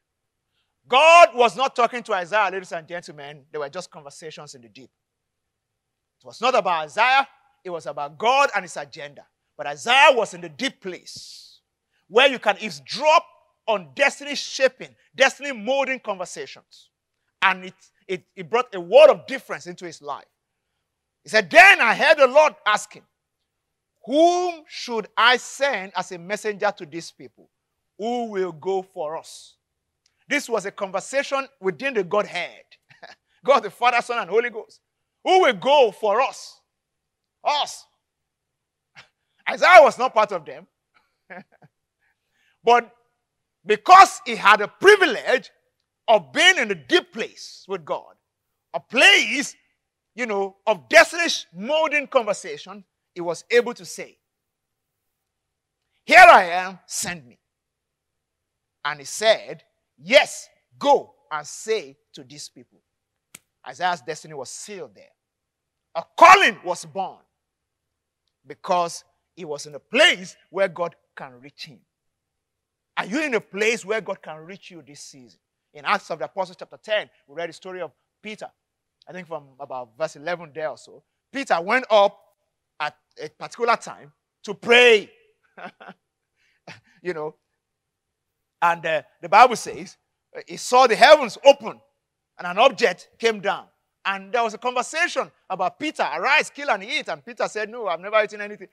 [0.87, 3.43] God was not talking to Isaiah, ladies and gentlemen.
[3.51, 4.89] They were just conversations in the deep.
[6.21, 7.27] It was not about Isaiah,
[7.63, 9.25] it was about God and his agenda.
[9.57, 11.59] But Isaiah was in the deep place
[12.07, 13.25] where you can eavesdrop
[13.67, 16.89] on destiny shaping, destiny molding conversations.
[17.41, 17.73] And it,
[18.07, 20.25] it, it brought a word of difference into his life.
[21.23, 23.03] He said, Then I heard the Lord asking,
[24.05, 27.49] Whom should I send as a messenger to these people?
[27.97, 29.55] Who will go for us?
[30.31, 32.63] This was a conversation within the Godhead
[33.45, 34.79] God the Father, Son, and Holy Ghost.
[35.25, 36.61] Who will go for us?
[37.43, 37.85] Us.
[39.49, 40.67] Isaiah was not part of them.
[42.63, 42.89] but
[43.65, 45.51] because he had a privilege
[46.07, 48.15] of being in a deep place with God,
[48.73, 49.53] a place,
[50.15, 54.17] you know, of destiny molding conversation, he was able to say,
[56.05, 57.37] Here I am, send me.
[58.85, 59.63] And he said,
[60.03, 62.81] Yes, go and say to these people.
[63.67, 65.11] Isaiah's destiny was sealed there.
[65.95, 67.19] A calling was born
[68.45, 69.03] because
[69.35, 71.79] he was in a place where God can reach him.
[72.97, 75.39] Are you in a place where God can reach you this season?
[75.73, 78.47] In Acts of the Apostles, chapter 10, we read the story of Peter.
[79.07, 81.03] I think from about verse 11 there or so.
[81.31, 82.19] Peter went up
[82.79, 84.11] at a particular time
[84.43, 85.09] to pray.
[87.01, 87.35] you know,
[88.61, 89.97] and uh, the Bible says
[90.35, 91.79] uh, he saw the heavens open
[92.37, 93.65] and an object came down.
[94.03, 97.07] And there was a conversation about Peter, arise, kill, and eat.
[97.07, 98.67] And Peter said, No, I've never eaten anything.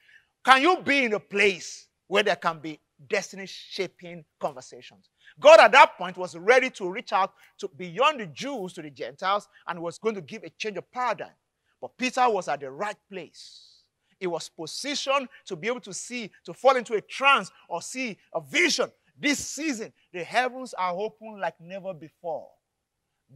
[0.44, 5.10] Can you be in a place where there can be destiny shaping conversations?
[5.38, 8.90] God at that point was ready to reach out to beyond the Jews to the
[8.90, 11.34] Gentiles and was going to give a change of paradigm.
[11.80, 13.82] But Peter was at the right place.
[14.18, 18.18] He was positioned to be able to see, to fall into a trance or see
[18.34, 18.90] a vision.
[19.18, 22.48] This season, the heavens are open like never before.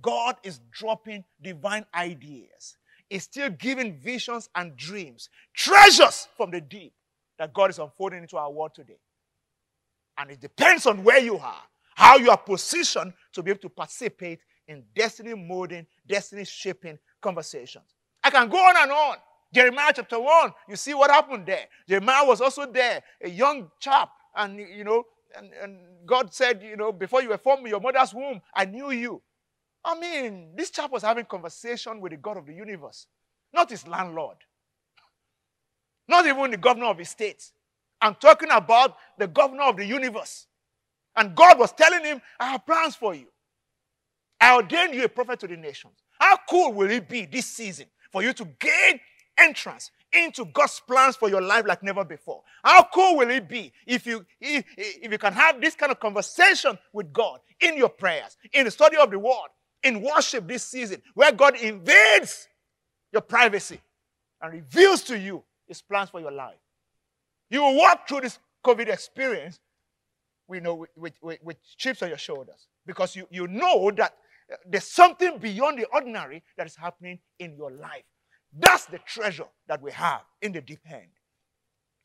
[0.01, 2.77] God is dropping divine ideas.
[3.11, 6.95] He's still giving visions and dreams, treasures from the deep
[7.39, 8.99] that God is unfolding into our world today.
[10.17, 11.63] And it depends on where you are,
[11.95, 17.95] how you are positioned to be able to participate in destiny molding, destiny shaping conversations.
[18.23, 19.17] I can go on and on.
[19.53, 21.67] Jeremiah chapter 1, you see what happened there.
[21.87, 25.05] Jeremiah was also there, a young chap, and you know,
[25.37, 28.65] and, and God said, you know, before you were formed in your mother's womb, I
[28.65, 29.23] knew you.
[29.85, 33.07] I mean, this chap was having conversation with the God of the universe,
[33.53, 34.37] not his landlord,
[36.07, 37.51] not even the governor of his state.
[38.01, 40.47] I'm talking about the governor of the universe.
[41.17, 43.27] And God was telling him, I have plans for you.
[44.41, 45.95] I ordained you a prophet to the nations.
[46.19, 49.01] How cool will it be this season for you to gain
[49.39, 52.43] entrance into God's plans for your life like never before.
[52.63, 56.01] How cool will it be if you if, if you can have this kind of
[56.01, 59.49] conversation with God in your prayers, in the study of the word,
[59.83, 62.49] in worship this season, where God invades
[63.13, 63.81] your privacy
[64.41, 66.59] and reveals to you his plans for your life.
[67.51, 69.61] You will walk through this COVID experience
[70.49, 74.15] with, know, with, with, with chips on your shoulders because you, you know that
[74.67, 78.05] there's something beyond the ordinary that is happening in your life.
[78.53, 81.09] That's the treasure that we have in the deep end.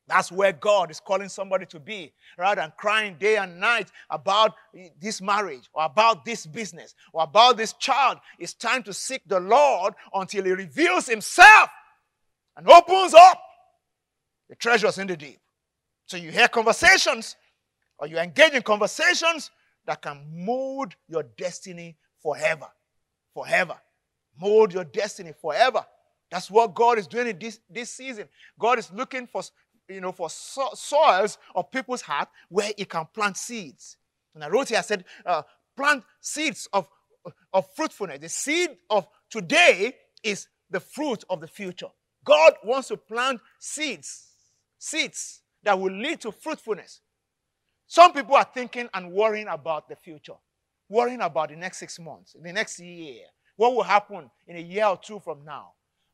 [0.08, 4.54] That's where God is calling somebody to be rather than crying day and night about
[5.02, 8.20] this marriage or about this business or about this child.
[8.40, 11.70] It's time to seek the Lord until He reveals Himself
[12.56, 13.42] and opens up
[14.50, 15.40] the treasures in the deep.
[16.06, 17.36] So you hear conversations
[18.00, 19.52] or you engage in conversations
[19.86, 22.68] that can mold your destiny forever.
[23.34, 23.76] Forever.
[24.40, 25.86] Mold your destiny forever.
[26.30, 28.28] That's what God is doing in this, this season.
[28.60, 29.42] God is looking for,
[29.88, 33.98] you know, for so- soils of people's heart where He can plant seeds.
[34.36, 35.44] And I wrote here, I said, uh,
[35.76, 36.88] plant seeds of,
[37.54, 38.20] of fruitfulness.
[38.20, 41.88] The seed of today is the fruit of the future.
[42.26, 44.28] God wants to plant seeds,
[44.78, 47.00] seeds that will lead to fruitfulness.
[47.88, 50.34] Some people are thinking and worrying about the future,
[50.90, 53.22] worrying about the next six months, the next year,
[53.56, 55.72] what will happen in a year or two from now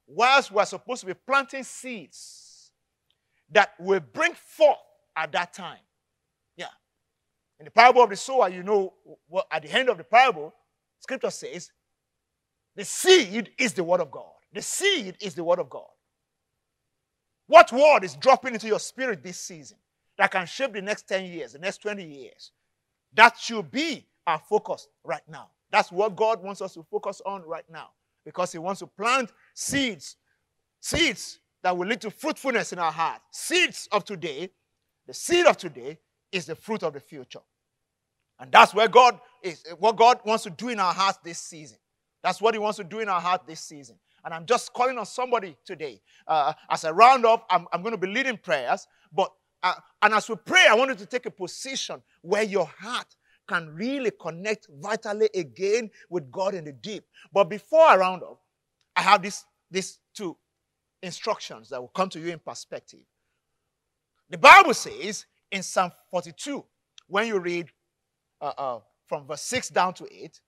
[0.07, 2.71] whilst we're supposed to be planting seeds
[3.51, 4.77] that will bring forth
[5.15, 5.79] at that time.
[6.57, 6.67] Yeah.
[7.59, 8.93] In the parable of the sower, you know,
[9.29, 10.53] well, at the end of the parable,
[10.99, 11.71] scripture says,
[12.75, 14.31] the seed is the word of God.
[14.53, 15.85] The seed is the word of God.
[17.47, 19.77] What word is dropping into your spirit this season
[20.17, 22.51] that can shape the next 10 years, the next 20 years?
[23.13, 25.49] That should be our focus right now.
[25.71, 27.89] That's what God wants us to focus on right now
[28.25, 30.17] because He wants to plant seeds,
[30.79, 33.21] seeds that will lead to fruitfulness in our heart.
[33.31, 34.49] Seeds of today,
[35.07, 35.97] the seed of today
[36.31, 37.39] is the fruit of the future.
[38.39, 41.77] And that's where God is, what God wants to do in our hearts this season.
[42.21, 43.97] That's what He wants to do in our heart this season.
[44.25, 46.01] And I'm just calling on somebody today.
[46.27, 48.87] Uh, as a roundup, I'm, I'm going to be leading prayers.
[49.11, 52.65] But uh, and as we pray, I want you to take a position where your
[52.65, 53.15] heart
[53.47, 57.05] can really connect vitally again with God in the deep.
[57.31, 58.39] But before I round up,
[58.95, 60.37] I have these, these two
[61.01, 63.01] instructions that will come to you in perspective.
[64.29, 66.63] The Bible says in Psalm 42,
[67.07, 67.69] when you read
[68.41, 70.41] uh, uh, from verse 6 down to 8,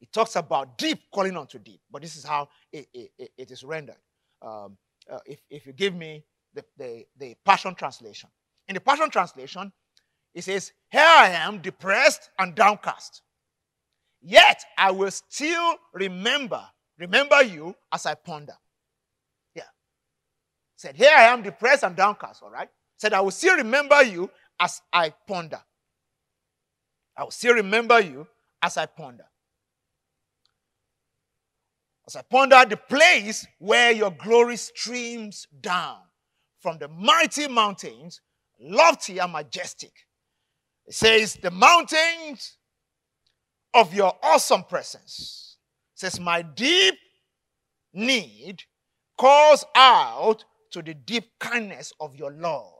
[0.00, 1.80] it talks about deep calling unto deep.
[1.90, 3.96] But this is how it, it, it is rendered.
[4.42, 4.76] Um,
[5.10, 6.24] uh, if, if you give me
[6.54, 8.28] the, the, the Passion Translation.
[8.68, 9.72] In the Passion Translation,
[10.34, 13.22] it says, Here I am, depressed and downcast.
[14.20, 16.62] Yet I will still remember,
[16.98, 18.54] remember you as I ponder.
[19.54, 19.62] Yeah.
[20.76, 22.68] Said, Here I am, depressed and downcast, all right?
[22.96, 24.30] Said, I will still remember you
[24.60, 25.60] as I ponder.
[27.16, 28.26] I will still remember you
[28.62, 29.24] as I ponder.
[32.06, 35.98] As I ponder the place where your glory streams down
[36.60, 38.20] from the mighty mountains,
[38.60, 39.92] lofty and majestic.
[40.86, 42.56] It says, The mountains
[43.74, 45.47] of your awesome presence.
[45.98, 46.94] Says, My deep
[47.92, 48.62] need
[49.18, 52.72] calls out to the deep kindness of your love.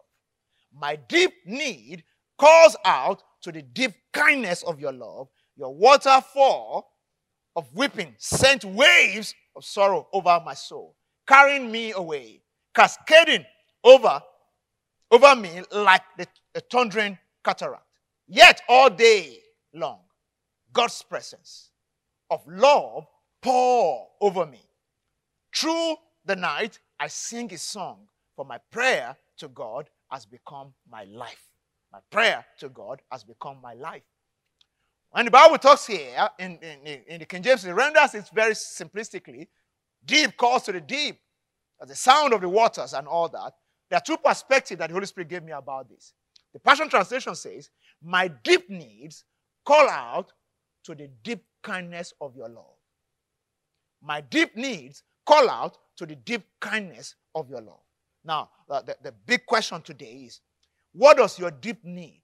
[0.73, 2.05] My deep need
[2.39, 5.27] calls out to the deep kindness of your love.
[5.57, 6.93] Your waterfall
[7.57, 10.95] of weeping sent waves of sorrow over my soul,
[11.27, 12.41] carrying me away,
[12.73, 13.45] cascading
[13.83, 14.23] over,
[15.11, 17.83] over me like the, a thundering cataract.
[18.29, 19.41] Yet all day
[19.75, 20.03] long,
[20.73, 21.68] God's presence
[22.31, 23.07] of love
[23.43, 24.61] pour over me.
[25.55, 31.05] Through the night, I sing a song, for my prayer to God has become my
[31.05, 31.49] life.
[31.93, 34.03] My prayer to God has become my life.
[35.11, 38.53] When the Bible talks here in, in, in the King James, it renders it very
[38.53, 39.49] simplistically.
[40.05, 41.19] Deep calls to the deep,
[41.81, 43.55] the sound of the waters and all that.
[43.89, 46.13] There are two perspectives that the Holy Spirit gave me about this.
[46.53, 47.71] The Passion Translation says,
[48.03, 49.25] My deep needs
[49.65, 50.33] call out
[50.85, 52.77] to the deep kindness of your love.
[54.03, 57.81] My deep needs call out to the deep kindness of your love.
[58.25, 60.41] Now, uh, the, the big question today is
[60.93, 62.23] what does your deep need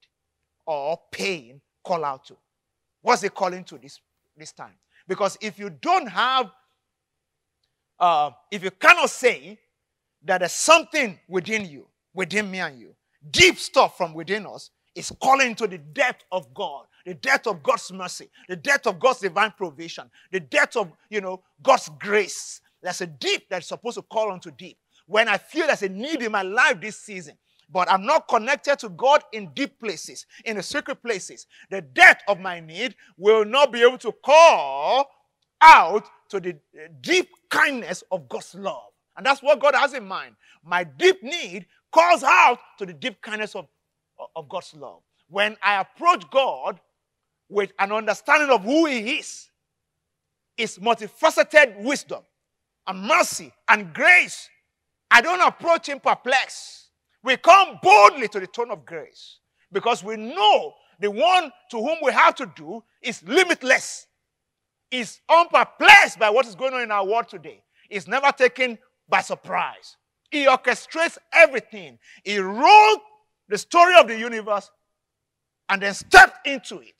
[0.65, 2.37] or pain call out to?
[3.01, 3.99] What's it calling to this,
[4.35, 4.73] this time?
[5.07, 6.51] Because if you don't have,
[7.99, 9.59] uh, if you cannot say
[10.23, 12.95] that there's something within you, within me and you,
[13.29, 17.61] deep stuff from within us, is calling to the depth of God, the depth of
[17.61, 22.61] God's mercy, the depth of God's divine provision, the depth of, you know, God's grace.
[22.81, 24.77] There's a deep that's supposed to call onto deep.
[25.07, 27.35] When I feel there's a need in my life this season,
[27.69, 32.23] but I'm not connected to God in deep places, in the secret places, the depth
[32.27, 35.07] of my need will not be able to call
[35.61, 36.57] out to the
[37.01, 38.91] deep kindness of God's love.
[39.17, 40.35] And that's what God has in mind.
[40.63, 43.67] My deep need calls out to the deep kindness of,
[44.35, 45.01] of God's love.
[45.29, 46.79] When I approach God
[47.55, 49.49] with an understanding of who He is,
[50.57, 52.21] His multifaceted wisdom
[52.85, 54.49] and mercy and grace,
[55.09, 56.89] I don't approach Him perplexed.
[57.23, 59.39] We come boldly to the throne of grace
[59.71, 64.05] because we know the one to whom we have to do is limitless,
[64.91, 68.77] is unperplexed by what is going on in our world today, is never taken
[69.07, 69.95] by surprise.
[70.29, 71.99] He orchestrates everything.
[72.25, 73.01] He wrote
[73.47, 74.69] the story of the universe
[75.69, 76.95] and then stepped into it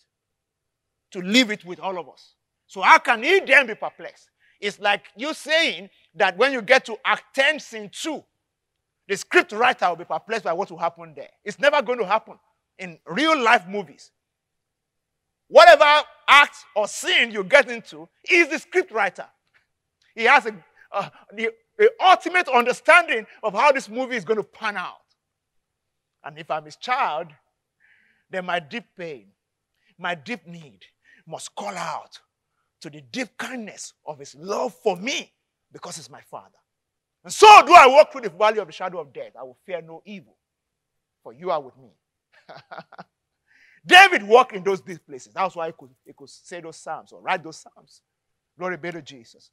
[1.16, 2.36] to live it with all of us.
[2.68, 4.30] So, how can he then be perplexed?
[4.60, 8.24] It's like you saying that when you get to Act 10, Scene 2,
[9.08, 11.30] the script writer will be perplexed by what will happen there.
[11.46, 12.36] It's never going to happen
[12.78, 14.12] in real life movies.
[15.48, 15.86] Whatever
[16.28, 19.28] act or scene you get into, is the script writer.
[20.16, 20.56] He has a,
[20.92, 24.96] uh, the, the ultimate understanding of how this movie is going to pan out.
[26.24, 27.28] And if I'm his child,
[28.32, 29.28] then my deep pain,
[29.98, 30.80] my deep need
[31.28, 32.20] must call out
[32.82, 35.32] to the deep kindness of his love for me
[35.72, 36.58] because he's my father.
[37.24, 39.32] And so do I walk through the valley of the shadow of death.
[39.40, 40.38] I will fear no evil,
[41.24, 41.90] for you are with me.
[43.86, 45.34] David walked in those deep places.
[45.34, 48.02] That's why he could, he could say those psalms or write those psalms.
[48.58, 49.52] Glory be to Jesus.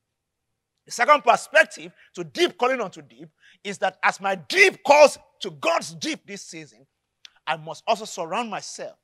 [0.84, 3.28] The second perspective to deep calling unto deep
[3.62, 6.86] is that as my deep calls to God's deep this season,
[7.46, 8.96] I must also surround myself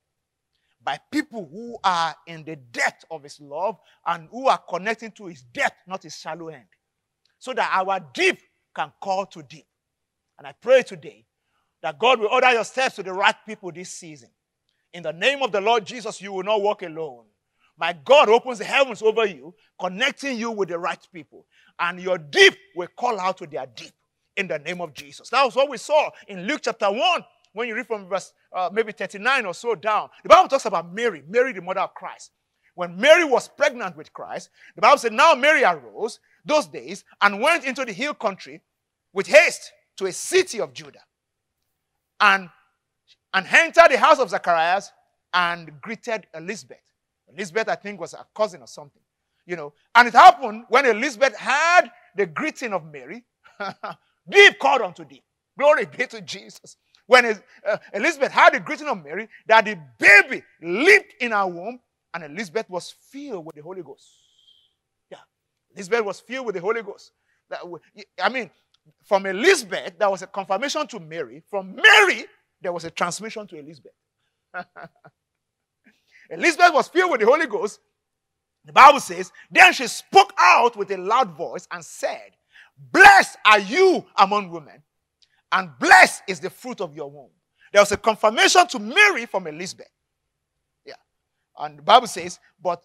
[0.82, 5.26] by people who are in the depth of his love and who are connecting to
[5.26, 6.64] his depth, not his shallow end.
[7.38, 8.38] So that our deep
[8.74, 9.66] can call to deep.
[10.38, 11.26] And I pray today
[11.82, 14.30] that God will order your steps to the right people this season.
[14.92, 17.24] In the name of the Lord Jesus, you will not walk alone.
[17.76, 21.46] My God opens the heavens over you, connecting you with the right people.
[21.78, 23.92] And your deep will call out to their deep
[24.36, 25.28] in the name of Jesus.
[25.30, 28.70] That was what we saw in Luke chapter 1 when you read from verse uh,
[28.72, 30.08] maybe 39 or so down.
[30.22, 32.32] The Bible talks about Mary, Mary, the mother of Christ.
[32.74, 37.40] When Mary was pregnant with Christ, the Bible said, Now Mary arose those days and
[37.40, 38.60] went into the hill country
[39.12, 41.02] with haste to a city of Judah
[42.20, 42.48] and,
[43.34, 44.92] and entered the house of Zacharias
[45.34, 46.78] and greeted Elizabeth.
[47.34, 49.02] Elizabeth, I think, was a cousin or something.
[49.46, 53.24] You know, and it happened when Elizabeth heard the greeting of Mary,
[54.28, 55.24] deep called unto deep.
[55.58, 56.76] Glory be to Jesus.
[57.08, 61.80] When uh, Elizabeth heard the greeting of Mary, that the baby leaped in her womb,
[62.12, 64.06] and Elizabeth was filled with the Holy Ghost.
[65.10, 65.18] Yeah,
[65.74, 67.12] Elizabeth was filled with the Holy Ghost.
[67.48, 67.60] That,
[68.22, 68.50] I mean,
[69.04, 71.42] from Elizabeth, there was a confirmation to Mary.
[71.48, 72.26] From Mary,
[72.60, 73.92] there was a transmission to Elizabeth.
[76.30, 77.80] Elizabeth was filled with the Holy Ghost.
[78.66, 82.32] The Bible says, Then she spoke out with a loud voice and said,
[82.76, 84.82] Blessed are you among women,
[85.52, 87.30] and blessed is the fruit of your womb.
[87.72, 89.88] There was a confirmation to Mary from Elizabeth.
[90.86, 90.94] Yeah.
[91.58, 92.82] And the Bible says, But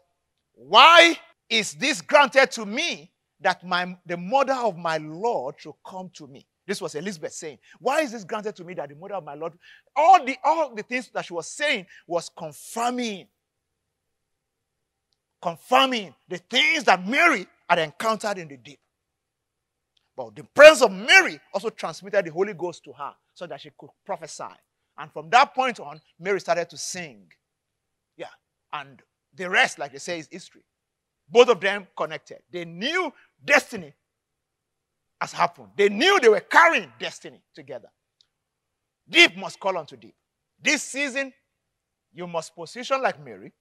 [0.54, 1.18] Why
[1.50, 3.12] is this granted to me
[3.42, 6.46] that my, the mother of my Lord should come to me?
[6.66, 9.36] This was Elizabeth saying, Why is this granted to me that the mother of my
[9.36, 9.54] Lord?
[9.96, 13.28] All the, all the things that she was saying was confirming,
[15.42, 18.80] confirming the things that Mary had encountered in the deep.
[20.16, 23.72] But the presence of Mary also transmitted the Holy Ghost to her so that she
[23.78, 24.44] could prophesy.
[24.98, 27.32] And from that point on, Mary started to sing.
[28.16, 28.28] Yeah.
[28.72, 29.02] And
[29.36, 30.64] the rest, like they say, is history.
[31.28, 32.40] Both of them connected.
[32.52, 33.12] They knew
[33.44, 33.94] destiny
[35.20, 35.70] has happened.
[35.76, 37.90] They knew they were carrying destiny together.
[39.10, 40.16] Deep must call unto deep.
[40.62, 41.34] This season,
[42.14, 43.52] you must position like Mary,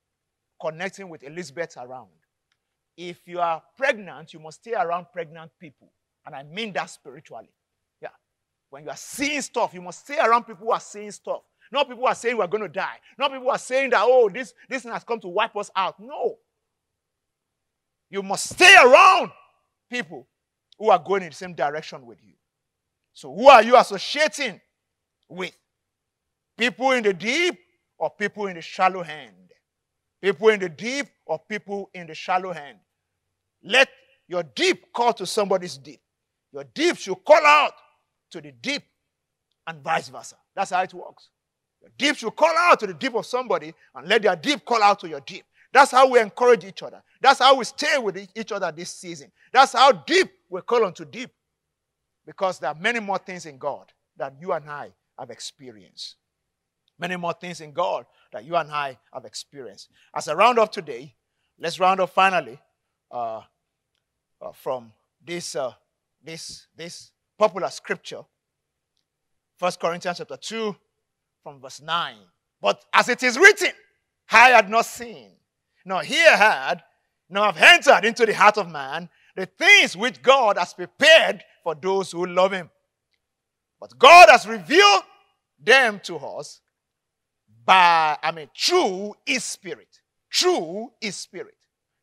[0.60, 2.10] connecting with Elizabeth around.
[2.96, 5.90] If you are pregnant, you must stay around pregnant people.
[6.26, 7.50] And I mean that spiritually.
[8.00, 8.08] Yeah.
[8.70, 11.42] When you are seeing stuff, you must stay around people who are seeing stuff.
[11.70, 12.96] Not people who are saying we're going to die.
[13.18, 15.70] Not people who are saying that, oh, this, this thing has come to wipe us
[15.74, 15.98] out.
[15.98, 16.36] No.
[18.10, 19.30] You must stay around
[19.90, 20.28] people
[20.78, 22.34] who are going in the same direction with you.
[23.14, 24.60] So, who are you associating
[25.28, 25.52] with?
[26.58, 27.58] People in the deep
[27.98, 29.34] or people in the shallow hand?
[30.20, 32.78] People in the deep or people in the shallow hand?
[33.62, 33.88] Let
[34.28, 36.00] your deep call to somebody's deep.
[36.52, 37.72] Your deep should call out
[38.30, 38.82] to the deep
[39.66, 40.36] and vice versa.
[40.54, 41.28] That's how it works.
[41.80, 44.82] Your deep should call out to the deep of somebody and let their deep call
[44.82, 45.44] out to your deep.
[45.72, 47.02] That's how we encourage each other.
[47.20, 49.32] That's how we stay with each other this season.
[49.52, 51.30] That's how deep we call unto deep.
[52.26, 56.16] Because there are many more things in God that you and I have experienced.
[56.98, 59.88] Many more things in God that you and I have experienced.
[60.14, 61.14] As a round up today,
[61.58, 62.60] let's round up finally
[63.10, 63.40] uh,
[64.40, 64.92] uh, from
[65.24, 65.72] this, uh,
[66.22, 68.22] this, this popular scripture,
[69.58, 70.76] 1 Corinthians chapter 2,
[71.42, 72.16] from verse 9.
[72.60, 73.72] But as it is written,
[74.30, 75.32] I had not seen,
[75.84, 76.82] nor ear heard,
[77.28, 81.74] nor have entered into the heart of man the things which God has prepared for
[81.74, 82.70] those who love him.
[83.80, 85.02] But God has revealed
[85.58, 86.60] them to us
[87.64, 90.00] by, I mean, through his spirit.
[90.32, 91.56] Through his spirit.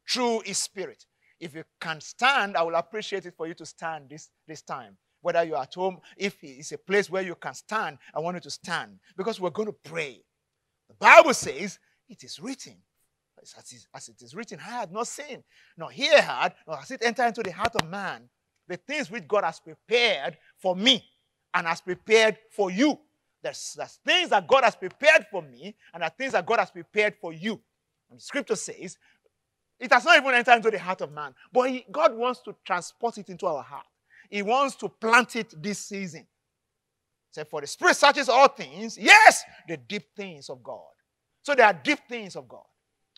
[0.09, 1.05] Through his spirit.
[1.39, 4.97] If you can stand, I will appreciate it for you to stand this, this time.
[5.21, 8.41] Whether you're at home, if it's a place where you can stand, I want you
[8.41, 10.21] to stand because we're going to pray.
[10.87, 12.75] The Bible says, it is written.
[13.41, 15.43] As, it is written, I had not seen,
[15.77, 18.29] nor ear heard, nor has it entered into the heart of man
[18.67, 21.03] the things which God has prepared for me
[21.53, 22.97] and has prepared for you.
[23.41, 26.69] There's, there's things that God has prepared for me, and are things that God has
[26.69, 27.59] prepared for you.
[28.09, 28.97] And the scripture says,
[29.79, 32.55] it has not even entered into the heart of man, but he, God wants to
[32.65, 33.85] transport it into our heart.
[34.29, 36.27] He wants to plant it this season.
[37.31, 40.81] Say, for the Spirit searches all things, yes, the deep things of God.
[41.43, 42.65] So there are deep things of God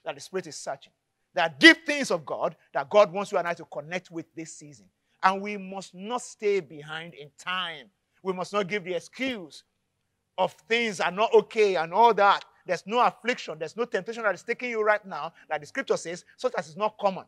[0.05, 0.93] that the Spirit is searching.
[1.34, 4.26] There are deep things of God that God wants you and I to connect with
[4.36, 4.86] this season.
[5.24, 7.88] And we must not stay behind in time.
[8.24, 9.64] We must not give the excuse
[10.38, 12.43] of things are not okay and all that.
[12.66, 15.97] There's no affliction, there's no temptation that is taking you right now, like the scripture
[15.97, 17.26] says, such as is not common.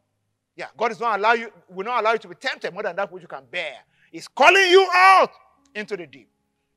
[0.55, 2.95] Yeah, God is not allow you, will not allow you to be tempted more than
[2.95, 3.75] that which you can bear.
[4.11, 5.31] He's calling you out
[5.73, 6.29] into the deep.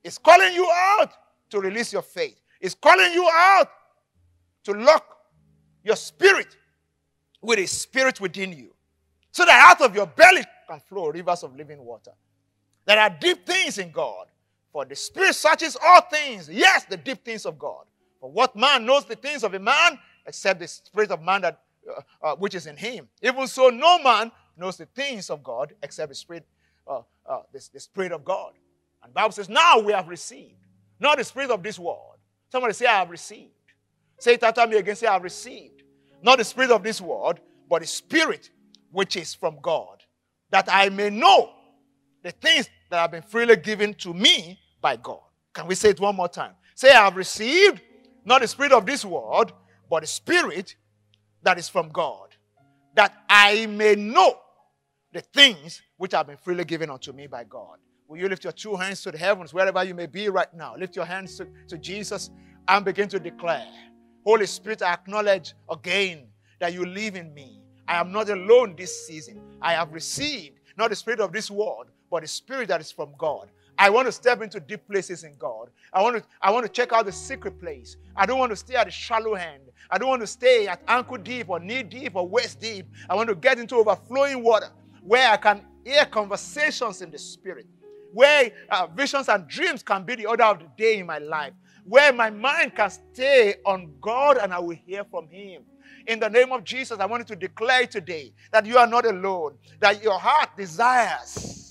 [0.03, 1.13] He's calling you out
[1.51, 2.41] to release your faith.
[2.61, 3.69] He's calling you out
[4.65, 5.05] to lock
[5.85, 6.57] your spirit
[7.43, 8.73] with a spirit within you.
[9.31, 12.13] So that out of your belly can flow rivers of living water.
[12.87, 14.29] There are deep things in God.
[14.77, 16.51] For the Spirit searches all things.
[16.51, 17.87] Yes, the deep things of God.
[18.21, 21.61] For what man knows the things of a man except the Spirit of man that,
[21.89, 23.09] uh, uh, which is in him?
[23.23, 26.47] Even so, no man knows the things of God except the Spirit,
[26.89, 28.53] uh, uh the, the Spirit of God.
[29.03, 30.65] And Bible says, now we have received,
[30.99, 32.17] not the Spirit of this world.
[32.51, 33.53] Somebody say, I have received.
[34.19, 34.97] Say it after me again.
[34.97, 35.83] Say, I have received.
[36.23, 38.51] Not the Spirit of this world, but the Spirit
[38.91, 40.03] which is from God
[40.51, 41.51] that I may know
[42.23, 45.21] the things that have been freely given to me by God.
[45.53, 46.53] Can we say it one more time?
[46.75, 47.81] Say, I have received
[48.27, 49.53] not the spirit of this world,
[49.89, 50.77] but the spirit
[51.43, 52.37] that is from God,
[52.95, 54.39] that I may know
[55.13, 57.79] the things which have been freely given unto me by God.
[58.09, 60.77] Will you lift your two hands to the heavens, wherever you may be right now?
[60.77, 62.31] Lift your hands to, to Jesus
[62.69, 63.67] and begin to declare
[64.27, 66.27] Holy Spirit, I acknowledge again
[66.59, 67.63] that you live in me.
[67.87, 69.41] I am not alone this season.
[69.63, 73.15] I have received not the spirit of this world, but the spirit that is from
[73.17, 73.53] God.
[73.79, 75.71] I want to step into deep places in God.
[75.93, 77.97] I want to, I want to check out the secret place.
[78.17, 79.63] I don't want to stay at the shallow end.
[79.91, 82.87] I don't want to stay at ankle deep or knee deep or waist deep.
[83.09, 84.71] I want to get into overflowing water
[85.03, 87.67] where I can hear conversations in the spirit,
[88.13, 91.53] where uh, visions and dreams can be the order of the day in my life,
[91.85, 95.63] where my mind can stay on God and I will hear from Him
[96.07, 99.07] In the name of Jesus, I want you to declare today that you are not
[99.07, 101.66] alone, that your heart desires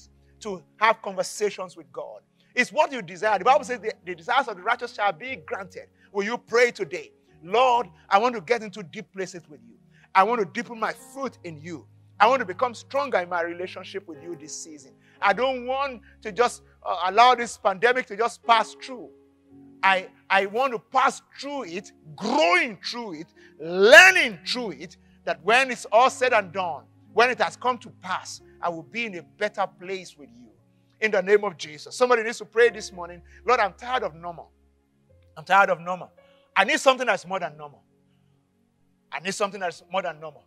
[0.45, 2.21] to have conversations with God.
[2.53, 3.39] It's what you desire.
[3.39, 5.87] The Bible says the, the desires of the righteous shall be granted.
[6.11, 7.11] Will you pray today?
[7.43, 9.75] Lord, I want to get into deep places with you.
[10.13, 11.87] I want to deepen my foot in you.
[12.19, 14.91] I want to become stronger in my relationship with you this season.
[15.19, 19.09] I don't want to just uh, allow this pandemic to just pass through.
[19.81, 23.27] I, I want to pass through it, growing through it,
[23.59, 26.83] learning through it, that when it's all said and done,
[27.13, 30.49] when it has come to pass, I will be in a better place with you.
[30.99, 31.95] In the name of Jesus.
[31.95, 33.22] Somebody needs to pray this morning.
[33.45, 34.49] Lord, I'm tired of normal.
[35.38, 36.11] I'm tired of normal.
[36.55, 37.84] I need something that's more than normal.
[39.11, 40.45] I need something that's more than normal.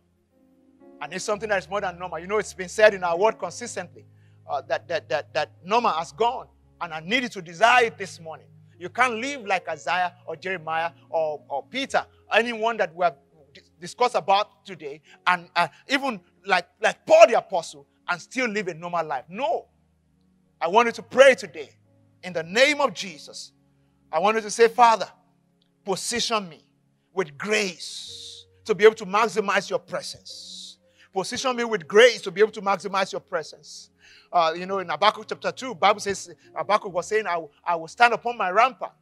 [0.99, 2.19] I need something that's more than normal.
[2.19, 4.05] You know, it's been said in our word consistently
[4.49, 6.47] uh, that, that, that, that normal has gone.
[6.81, 8.47] And I needed to desire it this morning.
[8.77, 13.15] You can't live like Isaiah or Jeremiah or, or Peter, anyone that we have
[13.79, 18.73] discussed about today, and uh, even like, like Paul the Apostle, and still live a
[18.73, 19.25] normal life.
[19.29, 19.67] No.
[20.59, 21.69] I want you to pray today
[22.23, 23.53] in the name of Jesus.
[24.11, 25.07] I want you to say, Father,
[25.85, 26.65] position me
[27.13, 30.77] with grace to be able to maximize your presence.
[31.13, 33.89] Position me with grace to be able to maximize your presence
[34.31, 37.75] uh, you know, in Habakkuk chapter 2, Bible says, Habakkuk was saying, I, will, I
[37.75, 38.93] will stand upon my rampart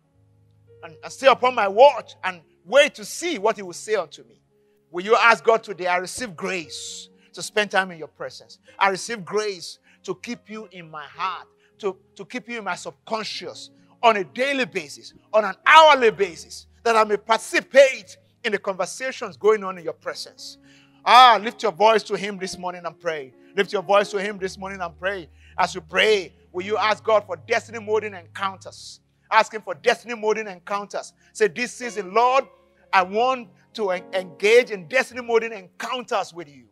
[0.84, 4.24] and, and stay upon my watch and wait to see what he will say unto
[4.24, 4.42] me.
[4.90, 8.58] Will you ask God today, I receive grace to spend time in your presence.
[8.80, 12.74] I receive grace to keep you in my heart, to, to keep you in my
[12.74, 13.70] subconscious
[14.02, 19.38] on a daily basis, on an hourly basis, that I may participate in the conversations
[19.38, 20.58] going on in your presence.
[21.06, 23.32] Ah, lift your voice to Him this morning and pray.
[23.56, 25.30] Lift your voice to Him this morning and pray.
[25.60, 29.00] As you pray, will you ask God for destiny molding encounters?
[29.32, 31.14] Ask Him for destiny molding encounters.
[31.34, 32.46] Say, This season, Lord,
[32.92, 36.64] I want to en- engage in destiny molding encounters with you.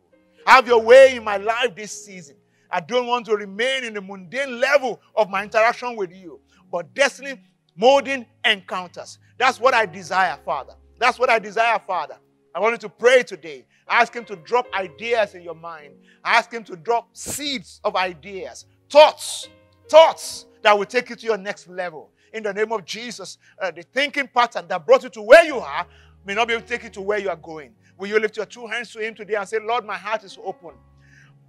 [0.46, 2.36] Have your way in my life this season.
[2.70, 6.40] I don't want to remain in the mundane level of my interaction with you,
[6.70, 7.40] but destiny
[7.76, 9.18] molding encounters.
[9.38, 10.74] That's what I desire, Father.
[10.98, 12.16] That's what I desire, Father.
[12.54, 13.66] I want you to pray today.
[13.88, 15.94] Ask Him to drop ideas in your mind.
[16.24, 19.48] Ask Him to drop seeds of ideas, thoughts,
[19.88, 22.10] thoughts that will take you to your next level.
[22.32, 25.58] In the name of Jesus, uh, the thinking pattern that brought you to where you
[25.58, 25.86] are
[26.24, 27.72] may not be able to take you to where you are going.
[27.98, 30.38] Will you lift your two hands to Him today and say, Lord, my heart is
[30.44, 30.72] open.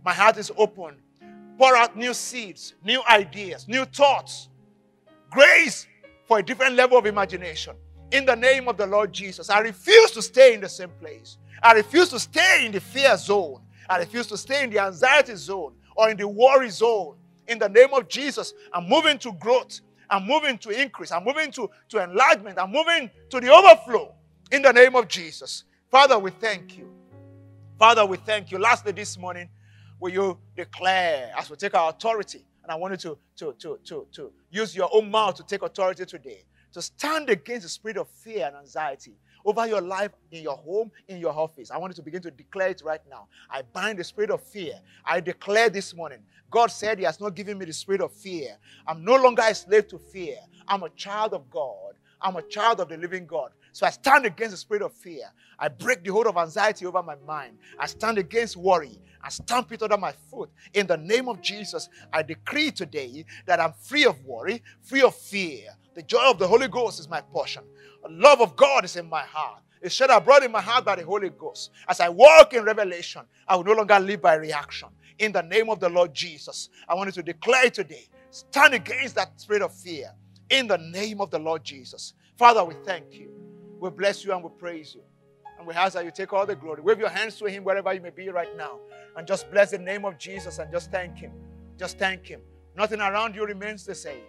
[0.06, 0.96] My heart is open.
[1.58, 4.50] Pour out new seeds, new ideas, new thoughts,
[5.30, 5.88] grace
[6.26, 7.76] for a different level of imagination
[8.12, 9.50] in the name of the Lord Jesus.
[9.50, 11.38] I refuse to stay in the same place.
[11.62, 13.62] I refuse to stay in the fear zone.
[13.90, 17.18] I refuse to stay in the anxiety zone or in the worry zone.
[17.48, 19.80] In the name of Jesus, I'm moving to growth.
[20.10, 21.12] I'm moving to increase.
[21.12, 22.60] I'm moving to, to enlargement.
[22.60, 24.14] I'm moving to the overflow
[24.52, 25.64] in the name of Jesus.
[25.90, 26.90] Father, we thank you.
[27.80, 28.58] Father, we thank you.
[28.58, 29.50] Lastly, this morning,
[30.00, 32.44] will you declare as we take our authority?
[32.64, 35.62] And I want you to, to, to, to, to use your own mouth to take
[35.62, 39.16] authority today to stand against the spirit of fear and anxiety
[39.46, 41.72] over your life, in your home, in your office.
[41.72, 43.28] I want you to begin to declare it right now.
[43.50, 44.74] I bind the spirit of fear.
[45.06, 46.20] I declare this morning.
[46.52, 48.58] God said He has not given me the spirit of fear.
[48.86, 50.36] I'm no longer a slave to fear.
[50.68, 51.94] I'm a child of God.
[52.22, 53.52] I'm a child of the living God.
[53.78, 55.32] So I stand against the spirit of fear.
[55.60, 57.60] I break the hold of anxiety over my mind.
[57.78, 59.00] I stand against worry.
[59.22, 60.50] I stamp it under my foot.
[60.74, 65.14] In the name of Jesus, I decree today that I'm free of worry, free of
[65.14, 65.78] fear.
[65.94, 67.62] The joy of the Holy Ghost is my portion.
[68.02, 69.62] The love of God is in my heart.
[69.80, 71.70] It's shed abroad in my heart by the Holy Ghost.
[71.88, 74.90] As I walk in revelation, I will no longer live by reaction.
[75.20, 79.14] In the name of the Lord Jesus, I want you to declare today stand against
[79.18, 80.16] that spirit of fear.
[80.50, 82.16] In the name of the Lord Jesus.
[82.40, 83.47] Father, we thank you.
[83.80, 85.02] We bless you and we praise you.
[85.58, 86.82] And we ask that you take all the glory.
[86.82, 88.80] Wave your hands to Him wherever you may be right now.
[89.16, 91.32] And just bless the name of Jesus and just thank Him.
[91.78, 92.42] Just thank Him.
[92.76, 94.22] Nothing around you remains the same.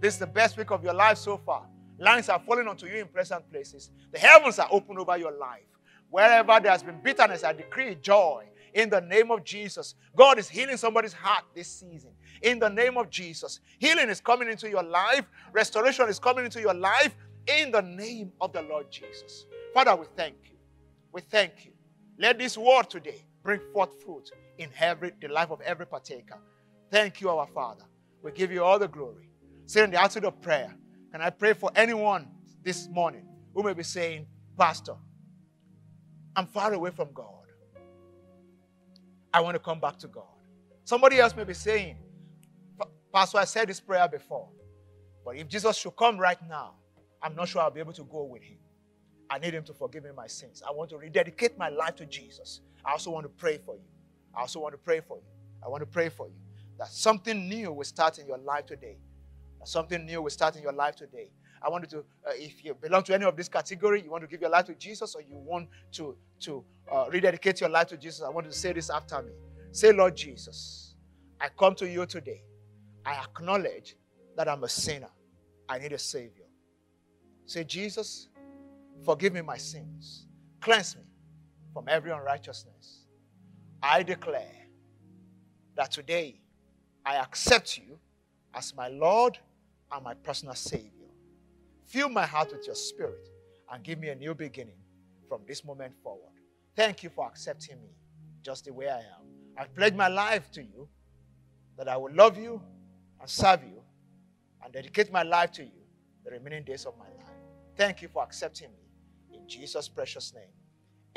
[0.00, 1.66] This is the best week of your life so far.
[1.98, 3.90] Lines are falling onto you in pleasant places.
[4.12, 5.62] The heavens are open over your life.
[6.10, 8.44] Wherever there has been bitterness, I decree joy
[8.74, 9.94] in the name of Jesus.
[10.14, 12.10] God is healing somebody's heart this season.
[12.42, 13.60] In the name of Jesus.
[13.78, 17.14] Healing is coming into your life, restoration is coming into your life
[17.46, 19.46] in the name of the Lord Jesus.
[19.72, 20.56] Father, we thank you.
[21.12, 21.72] We thank you.
[22.18, 26.38] Let this word today bring forth fruit in every the life of every partaker.
[26.90, 27.84] Thank you, our Father.
[28.22, 29.28] We give you all the glory.
[29.66, 30.74] Say in the attitude of prayer.
[31.12, 32.28] Can I pray for anyone
[32.62, 34.26] this morning who may be saying,
[34.58, 34.94] Pastor,
[36.36, 37.28] I'm far away from God.
[39.32, 40.24] I want to come back to God.
[40.84, 41.96] Somebody else may be saying,
[43.12, 44.48] Pastor, I said this prayer before,
[45.24, 46.74] but if Jesus should come right now,
[47.24, 48.58] I'm not sure I'll be able to go with him.
[49.30, 50.62] I need Him to forgive me my sins.
[50.66, 52.60] I want to rededicate my life to Jesus.
[52.84, 53.84] I also want to pray for you.
[54.36, 55.24] I also want to pray for you.
[55.64, 56.34] I want to pray for you
[56.78, 58.98] that something new will start in your life today.
[59.58, 61.30] That something new will start in your life today.
[61.62, 64.22] I want you to, uh, if you belong to any of this category, you want
[64.22, 67.86] to give your life to Jesus or you want to, to uh, rededicate your life
[67.88, 69.32] to Jesus, I want you to say this after me.
[69.72, 70.94] Say, Lord Jesus,
[71.40, 72.42] I come to you today.
[73.06, 73.96] I acknowledge
[74.36, 75.08] that I'm a sinner.
[75.68, 76.43] I need a Savior.
[77.46, 78.28] Say, Jesus,
[79.04, 80.26] forgive me my sins.
[80.60, 81.02] Cleanse me
[81.72, 83.06] from every unrighteousness.
[83.82, 84.66] I declare
[85.76, 86.40] that today
[87.04, 87.98] I accept you
[88.54, 89.38] as my Lord
[89.92, 90.90] and my personal Savior.
[91.86, 93.28] Fill my heart with your spirit
[93.70, 94.78] and give me a new beginning
[95.28, 96.32] from this moment forward.
[96.76, 97.90] Thank you for accepting me
[98.42, 99.24] just the way I am.
[99.58, 100.88] I pledge my life to you
[101.76, 102.60] that I will love you
[103.20, 103.82] and serve you
[104.62, 105.70] and dedicate my life to you
[106.24, 107.13] the remaining days of my life.
[107.76, 110.52] Thank you for accepting me in Jesus' precious name.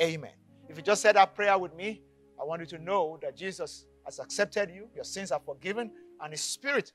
[0.01, 0.33] Amen.
[0.69, 2.01] If you just said that prayer with me,
[2.39, 5.91] I want you to know that Jesus has accepted you, your sins are forgiven,
[6.21, 6.93] and His Spirit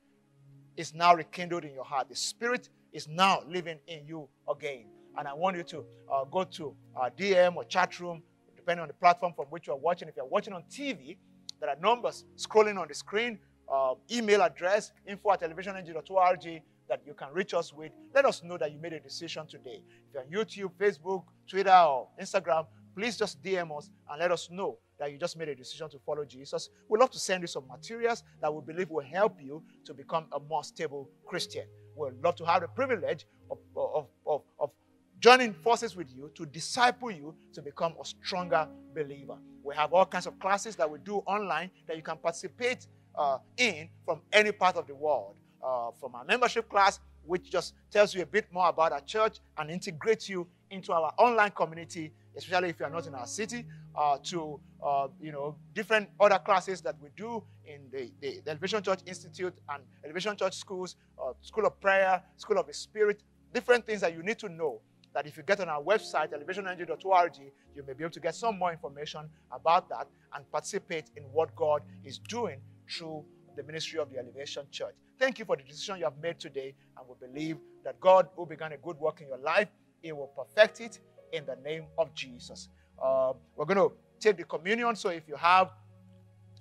[0.76, 2.08] is now rekindled in your heart.
[2.08, 4.86] The Spirit is now living in you again.
[5.16, 8.22] And I want you to uh, go to uh, DM or chat room,
[8.56, 10.08] depending on the platform from which you are watching.
[10.08, 11.16] If you're watching on TV,
[11.60, 13.38] there are numbers scrolling on the screen,
[13.72, 17.90] uh, email address, info at elevationng.org that you can reach us with.
[18.14, 19.82] Let us know that you made a decision today.
[20.08, 24.50] If you're on YouTube, Facebook, Twitter, or Instagram, please just DM us and let us
[24.50, 26.68] know that you just made a decision to follow Jesus.
[26.90, 30.26] We'd love to send you some materials that we believe will help you to become
[30.32, 31.64] a more stable Christian.
[31.96, 34.70] We'd love to have the privilege of, of, of, of
[35.18, 39.38] joining forces with you to disciple you to become a stronger believer.
[39.62, 43.38] We have all kinds of classes that we do online that you can participate uh,
[43.56, 45.36] in from any part of the world.
[45.62, 49.38] Uh, from our membership class, which just tells you a bit more about our church
[49.58, 53.64] and integrates you into our online community, especially if you are not in our city,
[53.94, 58.50] uh, to uh, you know different other classes that we do in the, the, the
[58.50, 63.22] Elevation Church Institute and Elevation Church schools, uh, School of Prayer, School of the Spirit,
[63.54, 64.80] different things that you need to know
[65.14, 67.32] that if you get on our website, elevationng.org,
[67.76, 71.54] you may be able to get some more information about that and participate in what
[71.54, 72.60] God is doing
[72.90, 73.24] through
[73.56, 74.94] the ministry of the Elevation Church.
[75.22, 78.44] Thank you for the decision you have made today, and we believe that God who
[78.44, 79.68] began a good work in your life,
[80.02, 80.98] He will perfect it
[81.32, 82.68] in the name of Jesus.
[83.00, 85.70] Uh, we're going to take the communion, so if you have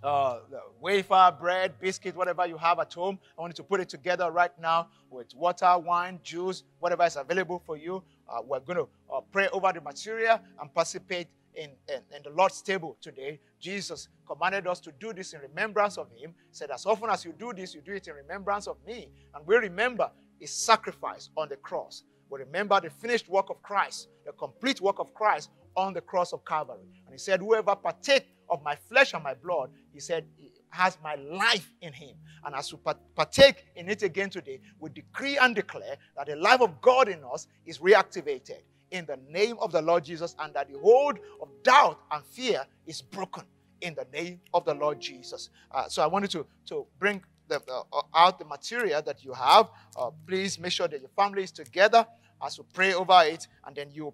[0.04, 0.42] uh,
[0.80, 3.18] wafer, bread, biscuit, whatever you have at home.
[3.36, 7.16] I want you to put it together right now with water, wine, juice, whatever is
[7.16, 8.04] available for you.
[8.30, 12.30] Uh, we're going to uh, pray over the material and participate in, in, in, the
[12.30, 13.40] Lord's table today.
[13.60, 16.34] Jesus commanded us to do this in remembrance of Him.
[16.52, 19.10] Said, As often as you do this, you do it in remembrance of me.
[19.36, 22.04] And we remember His sacrifice on the cross.
[22.30, 26.34] We remember the finished work of Christ, the complete work of Christ on the cross
[26.34, 26.88] of Calvary.
[27.06, 30.26] And He said, Whoever partake of my flesh and my blood, He said,
[30.72, 32.16] has my life in him.
[32.46, 32.80] And as we
[33.16, 37.24] partake in it again today, we decree and declare that the life of God in
[37.24, 41.50] us is reactivated in the name of the Lord Jesus, and that the hold of
[41.64, 43.44] doubt and fear is broken
[43.82, 45.50] in the name of the Lord Jesus.
[45.72, 49.70] Uh, so I wanted to, to bring the, uh, out the material that you have.
[49.98, 52.06] Uh, please make sure that your family is together
[52.44, 54.14] as we pray over it, and then you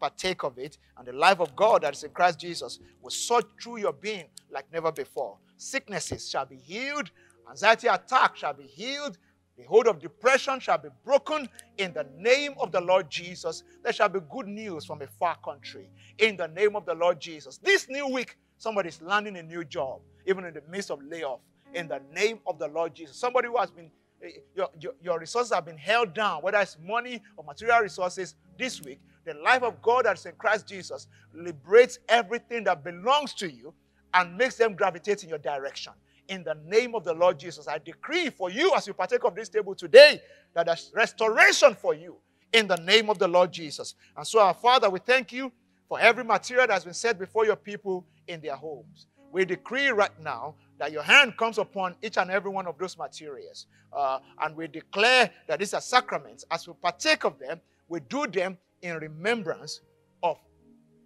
[0.00, 0.78] partake of it.
[0.96, 4.24] And the life of God that is in Christ Jesus will sort through your being
[4.50, 7.10] like never before sicknesses shall be healed,
[7.48, 9.18] anxiety attack shall be healed,
[9.60, 13.62] the hold of depression shall be broken in the name of the Lord Jesus.
[13.82, 17.20] There shall be good news from a far country in the name of the Lord
[17.20, 17.58] Jesus.
[17.58, 21.40] This new week, somebody's landing a new job, even in the midst of layoff,
[21.74, 23.16] in the name of the Lord Jesus.
[23.16, 23.90] Somebody who has been,
[24.24, 28.36] eh, your, your, your resources have been held down, whether it's money or material resources,
[28.58, 33.50] this week, the life of God that's in Christ Jesus liberates everything that belongs to
[33.50, 33.74] you
[34.14, 35.92] and makes them gravitate in your direction.
[36.30, 39.34] In the name of the Lord Jesus, I decree for you as you partake of
[39.34, 40.22] this table today
[40.54, 42.18] that there's restoration for you
[42.52, 43.96] in the name of the Lord Jesus.
[44.16, 45.50] And so, our Father, we thank you
[45.88, 49.08] for every material that has been set before your people in their homes.
[49.32, 52.96] We decree right now that your hand comes upon each and every one of those
[52.96, 53.66] materials.
[53.92, 56.44] Uh, and we declare that these are sacraments.
[56.52, 59.80] As we partake of them, we do them in remembrance
[60.22, 60.38] of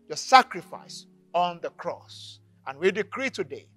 [0.06, 2.40] your sacrifice on the cross.
[2.66, 3.68] And we decree today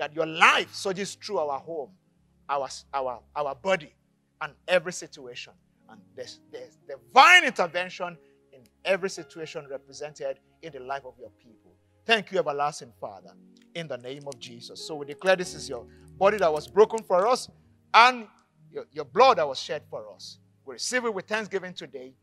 [0.00, 1.90] that your life surges through our home,
[2.48, 3.94] our, our, our body,
[4.40, 5.52] and every situation.
[5.90, 8.16] And there's, there's divine intervention
[8.50, 11.74] in every situation represented in the life of your people.
[12.06, 13.34] Thank you, everlasting Father,
[13.74, 14.86] in the name of Jesus.
[14.86, 15.86] So we declare this is your
[16.18, 17.50] body that was broken for us
[17.92, 18.26] and
[18.72, 20.38] your, your blood that was shed for us.
[20.64, 22.14] We receive it with thanksgiving today.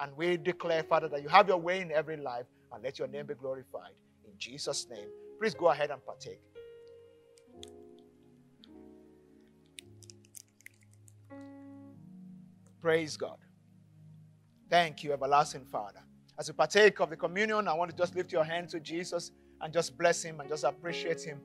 [0.00, 3.08] And we declare, Father, that you have your way in every life and let your
[3.08, 3.92] name be glorified.
[4.24, 5.08] In Jesus' name,
[5.38, 6.40] please go ahead and partake.
[12.80, 13.38] Praise God.
[14.70, 16.00] Thank you, everlasting Father.
[16.38, 19.32] As you partake of the communion, I want to just lift your hand to Jesus
[19.60, 21.40] and just bless him and just appreciate him.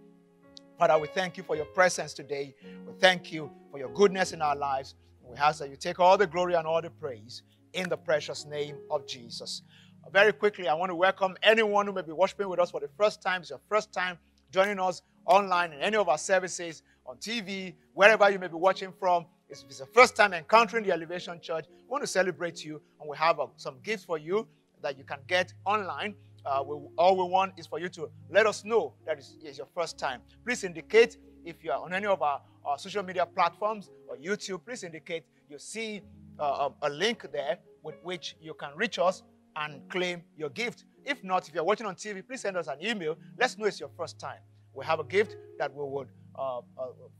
[0.78, 2.54] Father, we thank you for your presence today.
[2.86, 4.94] We thank you for your goodness in our lives.
[5.24, 7.42] We ask that you take all the glory and all the praise
[7.74, 9.64] in the precious name of Jesus.
[10.12, 12.90] Very quickly, I want to welcome anyone who may be worshiping with us for the
[12.98, 13.42] first time.
[13.42, 14.18] It's your first time
[14.52, 18.92] joining us online in any of our services, on TV, wherever you may be watching
[19.00, 19.26] from.
[19.50, 23.10] If it's the first time encountering the Elevation Church, we want to celebrate you and
[23.10, 24.48] we have uh, some gifts for you
[24.82, 26.16] that you can get online.
[26.46, 29.58] Uh, we, all we want is for you to let us know that it's, it's
[29.58, 30.22] your first time.
[30.44, 34.62] Please indicate if you are on any of our, our social media platforms or YouTube,
[34.66, 36.02] please indicate you see
[36.39, 39.24] uh, a, a link there with which you can reach us
[39.56, 40.86] and claim your gift.
[41.06, 43.18] If not, if you're watching on TV, please send us an email.
[43.38, 44.39] Let's know it's your first time.
[44.74, 46.08] We have a gift that we would
[46.38, 46.62] uh, uh,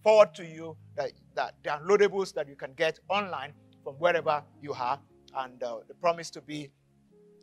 [0.04, 3.54] forward to you that, that downloadables that you can get online
[3.84, 5.00] from wherever you are,
[5.38, 6.70] and uh, the promise to be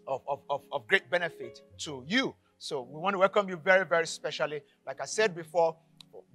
[0.07, 2.35] of, of, of, great benefit to you.
[2.59, 4.63] So we want to welcome you very, very specially.
[4.87, 5.77] Like I said before,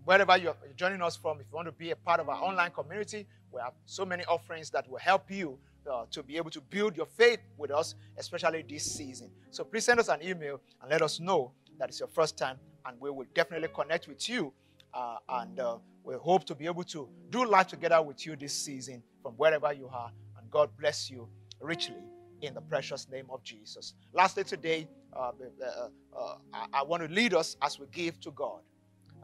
[0.06, 2.72] wherever you're joining us from, if you want to be a part of our online
[2.72, 5.58] community, we have so many offerings that will help you
[5.92, 9.30] uh, to be able to build your faith with us, especially this season.
[9.52, 12.58] So please send us an email and let us know that it's your first time,
[12.86, 14.54] and we will definitely connect with you
[14.96, 18.54] uh, and uh, we hope to be able to do life together with you this
[18.54, 20.12] season from wherever you are.
[20.40, 21.28] And God bless you
[21.60, 22.04] richly
[22.42, 23.94] in the precious name of Jesus.
[24.14, 25.32] Lastly, today, uh,
[25.62, 28.60] uh, uh I, I, want to lead us as we give to God.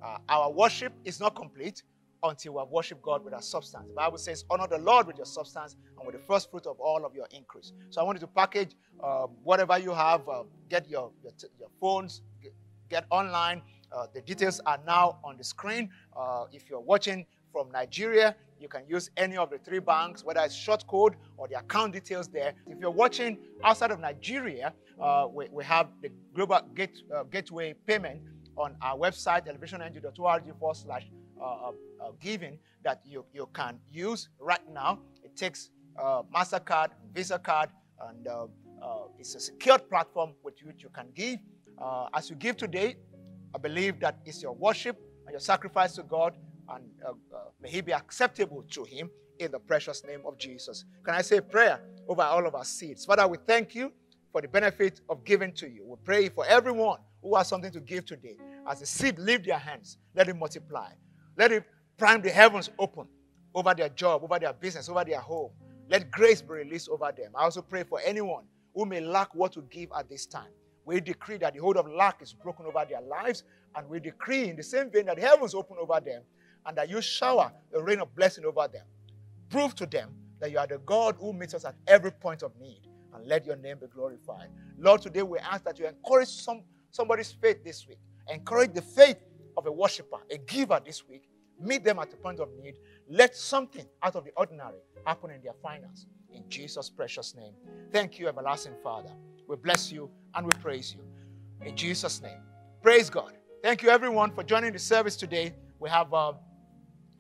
[0.02, 1.84] Uh, our worship is not complete
[2.24, 3.86] until we have worshiped God with our substance.
[3.88, 6.80] The Bible says, honor the Lord with your substance and with the first fruit of
[6.80, 7.74] all of your increase.
[7.90, 10.22] So I want you to package um, whatever you have,
[10.70, 12.54] get your, your, your phones, get,
[12.90, 13.62] get online
[13.92, 15.90] uh, the details are now on the screen.
[16.16, 20.42] Uh, if you're watching from Nigeria, you can use any of the three banks, whether
[20.42, 22.54] it's short code or the account details there.
[22.68, 28.22] If you're watching outside of Nigeria, uh, we, we, have the global uh, gateway payment
[28.56, 31.08] on our website, elevationng.org forward slash
[31.42, 31.72] uh,
[32.04, 35.00] uh, giving that you, you can use right now.
[35.24, 37.70] It takes MasterCard, Visa card,
[38.08, 38.28] and
[39.20, 41.40] it's a secured platform with which you can give.
[42.14, 42.96] as you give today,
[43.54, 46.38] I believe that it's your worship and your sacrifice to God,
[46.70, 50.86] and uh, uh, may He be acceptable to Him in the precious name of Jesus.
[51.04, 53.06] Can I say a prayer over all of our seeds?
[53.06, 53.92] Father, we thank you
[54.32, 55.86] for the benefit of giving to you.
[55.86, 58.38] We pray for everyone who has something to give today.
[58.68, 60.92] As the seed leave their hands, let it multiply.
[61.38, 61.64] Let it
[61.98, 63.08] prime the heavens open
[63.54, 65.52] over their job, over their business, over their home.
[65.90, 67.32] Let grace be released over them.
[67.36, 70.52] I also pray for anyone who may lack what to give at this time.
[70.92, 74.50] We decree that the hold of lack is broken over their lives, and we decree
[74.50, 76.22] in the same vein that the heavens open over them,
[76.66, 78.84] and that you shower the rain of blessing over them.
[79.50, 82.52] Prove to them that you are the God who meets us at every point of
[82.60, 82.82] need,
[83.14, 84.50] and let your name be glorified.
[84.78, 88.00] Lord, today we ask that you encourage some, somebody's faith this week.
[88.28, 89.24] Encourage the faith
[89.56, 91.30] of a worshiper, a giver this week.
[91.58, 92.76] Meet them at the point of need.
[93.10, 96.06] Let something out of the ordinary happen in their finance.
[96.34, 97.54] In Jesus' precious name.
[97.94, 99.16] Thank you, everlasting Father.
[99.52, 101.04] We bless you and we praise you.
[101.68, 102.40] In Jesus' name.
[102.82, 103.34] Praise God.
[103.62, 105.54] Thank you, everyone, for joining the service today.
[105.78, 106.32] We have uh,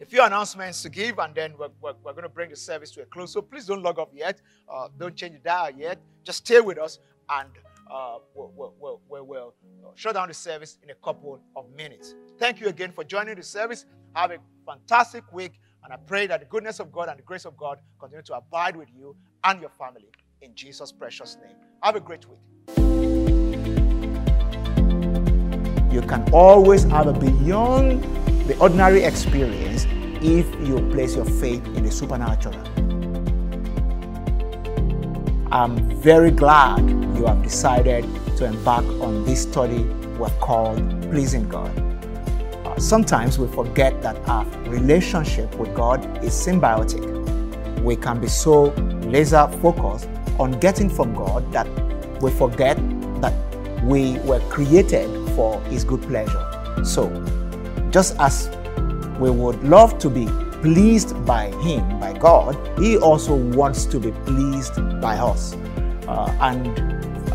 [0.01, 2.89] a few announcements to give, and then we're, we're, we're, going to bring the service
[2.91, 3.33] to a close.
[3.33, 4.39] So please don't log off yet.
[4.69, 5.99] Uh, don't change the dial yet.
[6.23, 7.49] Just stay with us, and
[7.93, 9.53] uh, we'll, we'll, we'll, we'll
[9.95, 12.15] shut down the service in a couple of minutes.
[12.39, 13.85] Thank you again for joining the service.
[14.15, 17.43] Have a fantastic week, and I pray that the goodness of God and the grace
[17.43, 20.07] of God continue to abide with you and your family
[20.41, 21.55] in Jesus' precious name.
[21.83, 22.39] Have a great week.
[25.93, 28.03] You can always have a beyond
[28.47, 29.85] the ordinary experience
[30.19, 32.55] if you place your faith in the supernatural.
[35.51, 38.03] I'm very glad you have decided
[38.37, 39.83] to embark on this study
[40.17, 40.79] we've called
[41.11, 41.71] Pleasing God.
[42.65, 47.05] Uh, sometimes we forget that our relationship with God is symbiotic.
[47.81, 48.69] We can be so
[49.03, 50.07] laser focused
[50.39, 51.67] on getting from God that
[52.21, 52.77] we forget
[53.21, 53.33] that
[53.83, 56.83] we were created for His good pleasure.
[56.83, 57.09] So,
[57.89, 58.49] just as
[59.19, 60.27] we would love to be
[60.61, 65.53] pleased by Him, by God, He also wants to be pleased by us.
[66.07, 66.67] Uh, and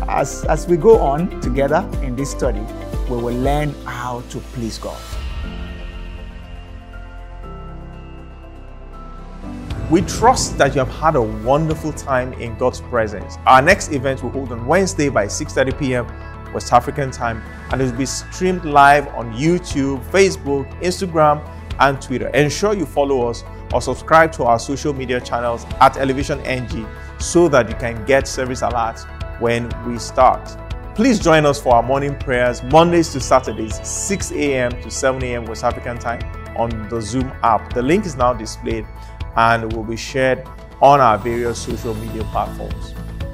[0.09, 2.61] as, as we go on together in this study,
[3.09, 4.97] we will learn how to please God.
[9.89, 13.37] We trust that you have had a wonderful time in God's presence.
[13.45, 16.53] Our next event will hold on Wednesday by 6:30 p.m.
[16.53, 21.39] West African time, and it will be streamed live on YouTube, Facebook, Instagram,
[21.79, 22.27] and Twitter.
[22.29, 26.85] Ensure you follow us or subscribe to our social media channels at Elevation NG
[27.17, 29.05] so that you can get service alerts
[29.39, 30.57] when we start.
[30.95, 34.71] Please join us for our morning prayers Mondays to Saturdays, 6 a.m.
[34.81, 35.45] to 7 a.m.
[35.45, 36.19] West African time
[36.57, 37.71] on the Zoom app.
[37.73, 38.85] The link is now displayed
[39.37, 40.43] and will be shared
[40.81, 42.93] on our various social media platforms.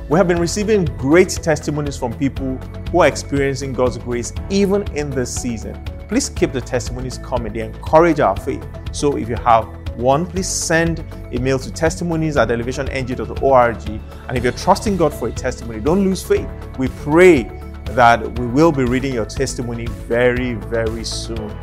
[0.09, 2.57] We have been receiving great testimonies from people
[2.91, 5.83] who are experiencing God's grace even in this season.
[6.07, 8.65] Please keep the testimonies coming, they encourage our faith.
[8.91, 9.65] So if you have
[9.97, 13.89] one, please send a mail to testimonies at elevationng.org.
[14.27, 16.47] And if you're trusting God for a testimony, don't lose faith.
[16.77, 17.43] We pray
[17.85, 21.55] that we will be reading your testimony very, very soon.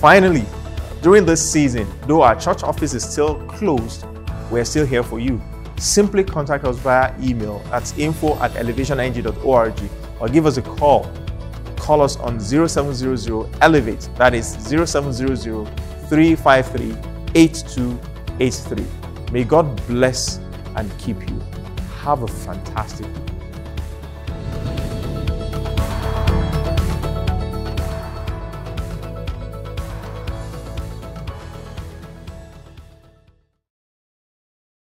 [0.00, 0.44] Finally,
[1.04, 4.06] during this season, though our church office is still closed,
[4.50, 5.38] we're still here for you.
[5.76, 9.82] Simply contact us via email at info at elevationng.org
[10.18, 11.12] or give us a call.
[11.76, 15.66] Call us on 0700 Elevate, that is 0700
[16.08, 16.96] 353
[17.34, 18.86] 8283.
[19.30, 20.38] May God bless
[20.74, 21.38] and keep you.
[21.98, 23.23] Have a fantastic week.